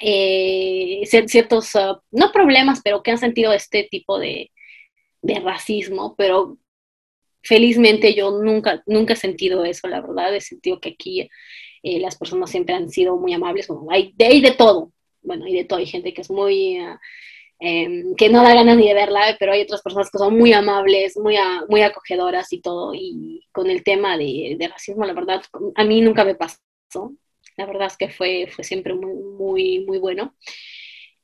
[0.00, 4.50] eh, ciertos, uh, no problemas, pero que han sentido este tipo de,
[5.22, 6.58] de racismo, pero
[7.42, 11.28] felizmente yo nunca, nunca he sentido eso, la verdad, he sentido que aquí
[11.82, 14.92] eh, las personas siempre han sido muy amables, bueno, hay, de, de todo,
[15.22, 16.96] bueno, hay de todo, hay gente que es muy, uh,
[17.58, 20.52] Em, que no da ganas ni de verla, pero hay otras personas que son muy
[20.52, 21.36] amables, muy,
[21.68, 22.92] muy acogedoras y todo.
[22.94, 25.42] Y con el tema de, racismo, la verdad,
[25.74, 26.58] a mí nunca me pasó.
[27.56, 30.34] La verdad es que fue, fue siempre muy, muy, muy bueno.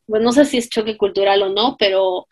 [0.06, 2.26] Bueno, no sé si es choque cultural o no, pero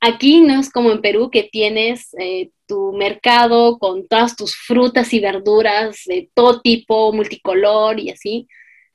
[0.00, 5.12] aquí no es como en Perú que tienes eh, tu mercado con todas tus frutas
[5.12, 8.48] y verduras de todo tipo, multicolor y así.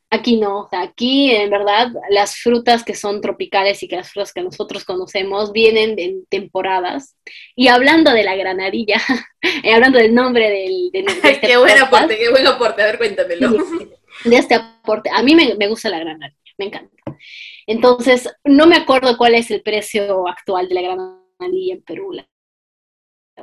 [0.09, 4.43] Aquí no, aquí en verdad las frutas que son tropicales y que las frutas que
[4.43, 7.15] nosotros conocemos vienen en temporadas.
[7.55, 9.01] Y hablando de la granadilla,
[9.41, 10.91] eh, hablando del nombre del...
[10.91, 13.57] De, este qué buen aporte, qué buen aporte, a ver, cuéntamelo.
[14.23, 16.95] De este aporte, a mí me, me gusta la granadilla, me encanta.
[17.67, 22.27] Entonces, no me acuerdo cuál es el precio actual de la granadilla en Perú, la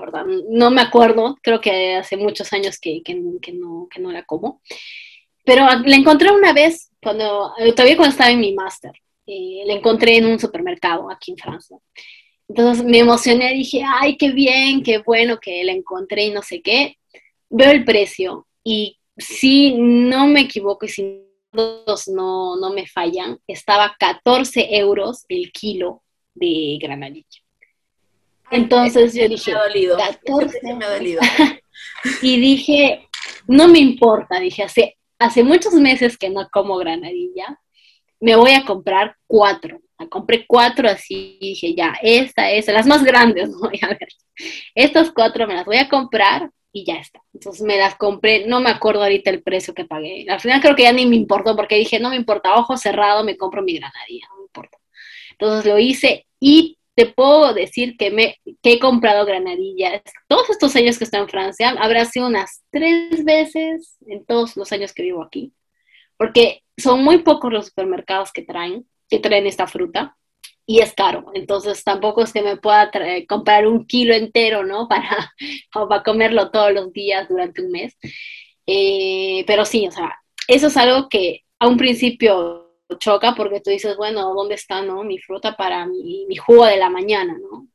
[0.00, 4.12] verdad, no me acuerdo, creo que hace muchos años que, que, que, no, que no
[4.12, 4.62] la como.
[5.44, 8.92] Pero la encontré una vez, cuando, eh, todavía cuando estaba en mi máster.
[9.26, 11.76] Eh, la encontré en un supermercado aquí en Francia.
[12.48, 16.62] Entonces me emocioné, dije, ay, qué bien, qué bueno que la encontré y no sé
[16.62, 16.98] qué.
[17.48, 23.38] Veo el precio y si no me equivoco y si todos no, no me fallan,
[23.46, 26.02] estaba 14 euros el kilo
[26.34, 27.40] de granadilla.
[28.50, 29.96] Entonces yo dije, me ha dolido.
[29.96, 31.20] 14 me ha dolido.
[32.22, 33.08] y dije,
[33.46, 37.60] no me importa, dije, hace hace muchos meses que no como granadilla,
[38.18, 39.80] me voy a comprar cuatro.
[39.98, 43.68] La compré cuatro así, dije, ya, esta, esta, las más grandes, ¿no?
[43.82, 44.08] a ver,
[44.74, 47.22] estas cuatro me las voy a comprar y ya está.
[47.32, 50.26] Entonces me las compré, no me acuerdo ahorita el precio que pagué.
[50.28, 53.24] Al final creo que ya ni me importó porque dije, no me importa, ojo cerrado,
[53.24, 54.78] me compro mi granadilla, no importa.
[55.32, 60.74] Entonces lo hice y te puedo decir que, me, que he comprado granadillas todos estos
[60.76, 65.02] años que estoy en Francia, habrá sido unas tres veces en todos los años que
[65.02, 65.52] vivo aquí,
[66.16, 70.16] porque son muy pocos los supermercados que traen, que traen esta fruta
[70.70, 72.92] y es caro, entonces tampoco es que me pueda
[73.28, 74.86] comprar un kilo entero, ¿no?
[74.88, 75.34] Para,
[75.72, 77.96] para comerlo todos los días durante un mes.
[78.66, 80.14] Eh, pero sí, o sea,
[80.46, 85.02] eso es algo que a un principio choca porque tú dices, bueno, ¿dónde está no?
[85.02, 87.36] mi fruta para mi, jugo de la mañana?
[87.36, 87.66] ¿no?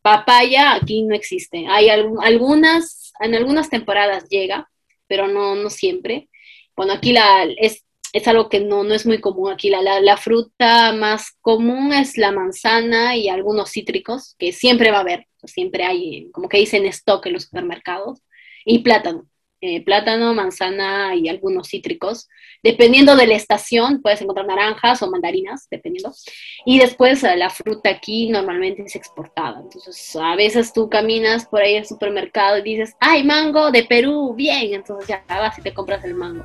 [0.00, 1.66] Papaya aquí no existe.
[1.68, 4.70] Hay algunas, en algunas temporadas llega,
[5.06, 6.30] pero no, no siempre.
[6.74, 7.85] Bueno, aquí la, es,
[8.16, 9.68] es algo que no, no es muy común aquí.
[9.68, 14.98] La, la, la, fruta más común es la manzana y algunos cítricos, que siempre va
[14.98, 18.22] a haber, siempre hay, como que dicen stock en los supermercados,
[18.64, 19.28] y plátano.
[19.68, 22.28] Eh, plátano, manzana y algunos cítricos.
[22.62, 26.12] Dependiendo de la estación, puedes encontrar naranjas o mandarinas, dependiendo.
[26.64, 29.58] Y después eh, la fruta aquí normalmente es exportada.
[29.60, 34.34] Entonces, a veces tú caminas por ahí al supermercado y dices, ¡ay, mango de Perú!
[34.36, 36.44] Bien, entonces ya vas y te compras el mango.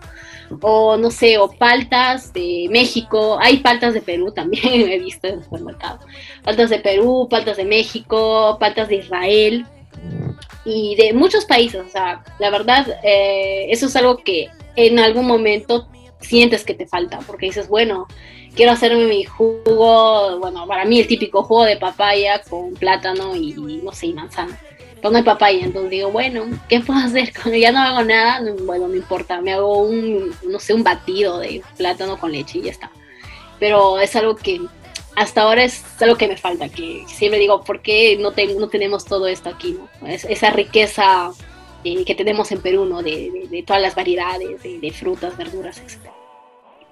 [0.61, 3.37] O no sé, o paltas de México.
[3.39, 5.99] Hay paltas de Perú también, he visto en el supermercado.
[6.43, 9.67] Paltas de Perú, paltas de México, paltas de Israel
[10.65, 11.81] y de muchos países.
[11.85, 15.87] O sea, la verdad, eh, eso es algo que en algún momento
[16.19, 18.07] sientes que te falta, porque dices, bueno,
[18.55, 23.53] quiero hacerme mi jugo, bueno, para mí el típico jugo de papaya con plátano y,
[23.53, 24.57] no sé, y manzana.
[24.95, 27.33] Pero no hay papaya, entonces digo, bueno, ¿qué puedo hacer?
[27.33, 31.39] Cuando ya no hago nada, bueno, no importa, me hago un, no sé, un batido
[31.39, 32.91] de plátano con leche y ya está.
[33.59, 34.61] Pero es algo que
[35.15, 39.05] hasta ahora es algo que me falta, que siempre digo, ¿por qué no, no tenemos
[39.05, 39.77] todo esto aquí?
[40.01, 40.07] ¿no?
[40.07, 41.31] esa riqueza
[41.83, 43.01] eh, que tenemos en Perú, ¿no?
[43.01, 46.11] De, todas las variedades, de, frutas, verduras, etc.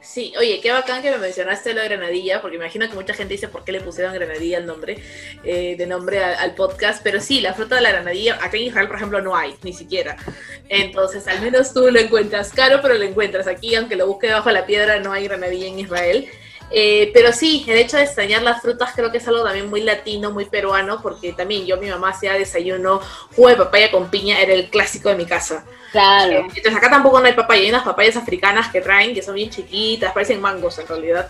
[0.01, 3.33] Sí, oye, qué bacán que me mencionaste lo de granadilla, porque imagino que mucha gente
[3.33, 4.97] dice por qué le pusieron granadilla el nombre,
[5.43, 8.87] eh, de nombre al, podcast, pero sí, la fruta de la granadilla, acá en Israel,
[8.87, 10.15] por ejemplo, no hay, ni siquiera.
[10.69, 14.49] Entonces, al menos tú lo encuentras caro, pero lo encuentras aquí, aunque lo busque debajo
[14.49, 16.29] de la piedra, no hay granadilla en Israel.
[16.71, 19.81] Eh, pero sí, el hecho de extrañar las frutas creo que es algo también muy
[19.81, 23.01] latino, muy peruano, porque también yo, mi mamá hacía desayuno,
[23.35, 25.65] jugo de papaya con piña, era el clásico de mi casa.
[25.91, 26.31] Claro.
[26.31, 29.35] Eh, entonces acá tampoco no hay papaya, hay unas papayas africanas que traen, que son
[29.35, 31.27] bien chiquitas, parecen mangos en realidad.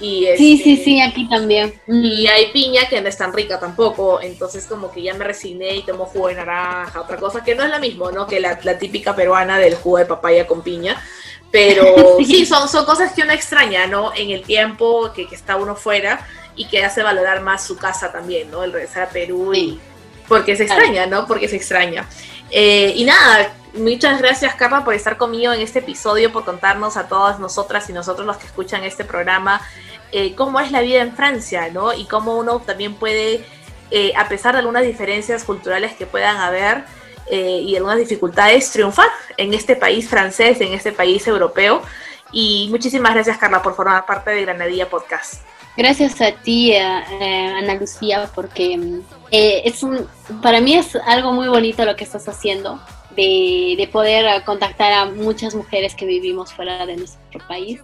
[0.00, 1.80] Y sí, sí, este, sí, aquí también.
[1.86, 5.76] Y hay piña que no es tan rica tampoco, entonces como que ya me resigné
[5.76, 8.26] y tomo jugo de naranja, otra cosa que no es la misma, ¿no?
[8.26, 11.00] Que la, la típica peruana del jugo de papaya con piña.
[11.52, 14.12] Pero sí, son, son cosas que uno extraña, ¿no?
[14.14, 16.26] En el tiempo que, que, está uno fuera
[16.56, 18.64] y que hace valorar más su casa también, ¿no?
[18.64, 19.80] El regresar a Perú y...
[20.26, 21.26] Porque se extraña, ¿no?
[21.26, 22.08] Porque se extraña.
[22.50, 27.06] Eh, y nada, muchas gracias Carla por estar conmigo en este episodio, por contarnos a
[27.06, 29.60] todas nosotras y nosotros los que escuchan este programa
[30.12, 31.94] eh, cómo es la vida en Francia, ¿no?
[31.94, 33.46] Y cómo uno también puede,
[33.90, 36.84] eh, a pesar de algunas diferencias culturales que puedan haber
[37.36, 41.82] y algunas dificultades, triunfar en este país francés, en este país europeo.
[42.32, 45.42] Y muchísimas gracias Carla por formar parte de Granadilla Podcast.
[45.76, 50.06] Gracias a ti, Ana Lucía, porque es un,
[50.42, 52.78] para mí es algo muy bonito lo que estás haciendo
[53.16, 57.80] de, poder contactar a muchas mujeres que vivimos fuera de nuestro país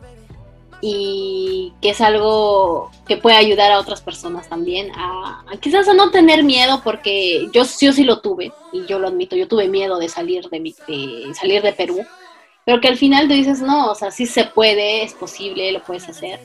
[0.81, 6.11] y que es algo que puede ayudar a otras personas también a, quizás a no
[6.11, 9.99] tener miedo porque yo, yo sí lo tuve y yo lo admito yo tuve miedo
[9.99, 12.05] de salir de, mi, de salir de Perú
[12.65, 15.83] pero que al final tú dices no o sea sí se puede es posible lo
[15.83, 16.39] puedes hacer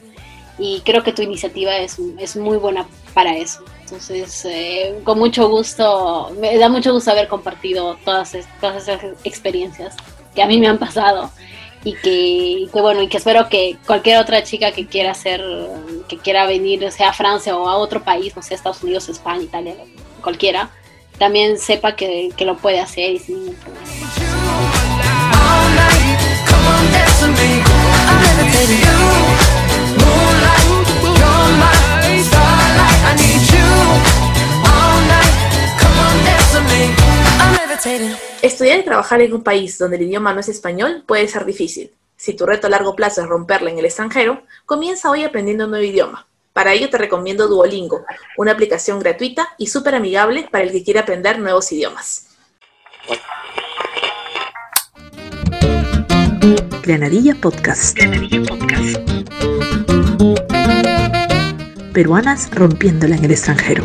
[0.58, 3.64] y creo que tu iniciativa es, es muy buena para eso.
[3.80, 9.96] Entonces, eh, con mucho gusto, me da mucho gusto haber compartido todas, todas esas experiencias
[10.34, 11.30] que a mí me han pasado
[11.84, 15.44] y que, bueno, y que espero que cualquier otra chica que quiera hacer,
[16.08, 19.42] que quiera venir, sea a Francia o a otro país, no sé, Estados Unidos, España,
[19.42, 19.74] Italia,
[20.22, 20.70] cualquiera,
[21.18, 23.56] también sepa que, que lo puede hacer y sin.
[38.40, 41.90] Estudiar y trabajar en un país donde el idioma no es español puede ser difícil.
[42.16, 45.72] Si tu reto a largo plazo es romperla en el extranjero, comienza hoy aprendiendo un
[45.72, 46.26] nuevo idioma.
[46.52, 48.04] Para ello te recomiendo Duolingo,
[48.36, 52.28] una aplicación gratuita y súper amigable para el que quiera aprender nuevos idiomas.
[56.82, 57.96] Granadilla Podcast.
[57.96, 58.98] Granadilla Podcast.
[61.92, 63.84] Peruanas rompiéndola en el extranjero.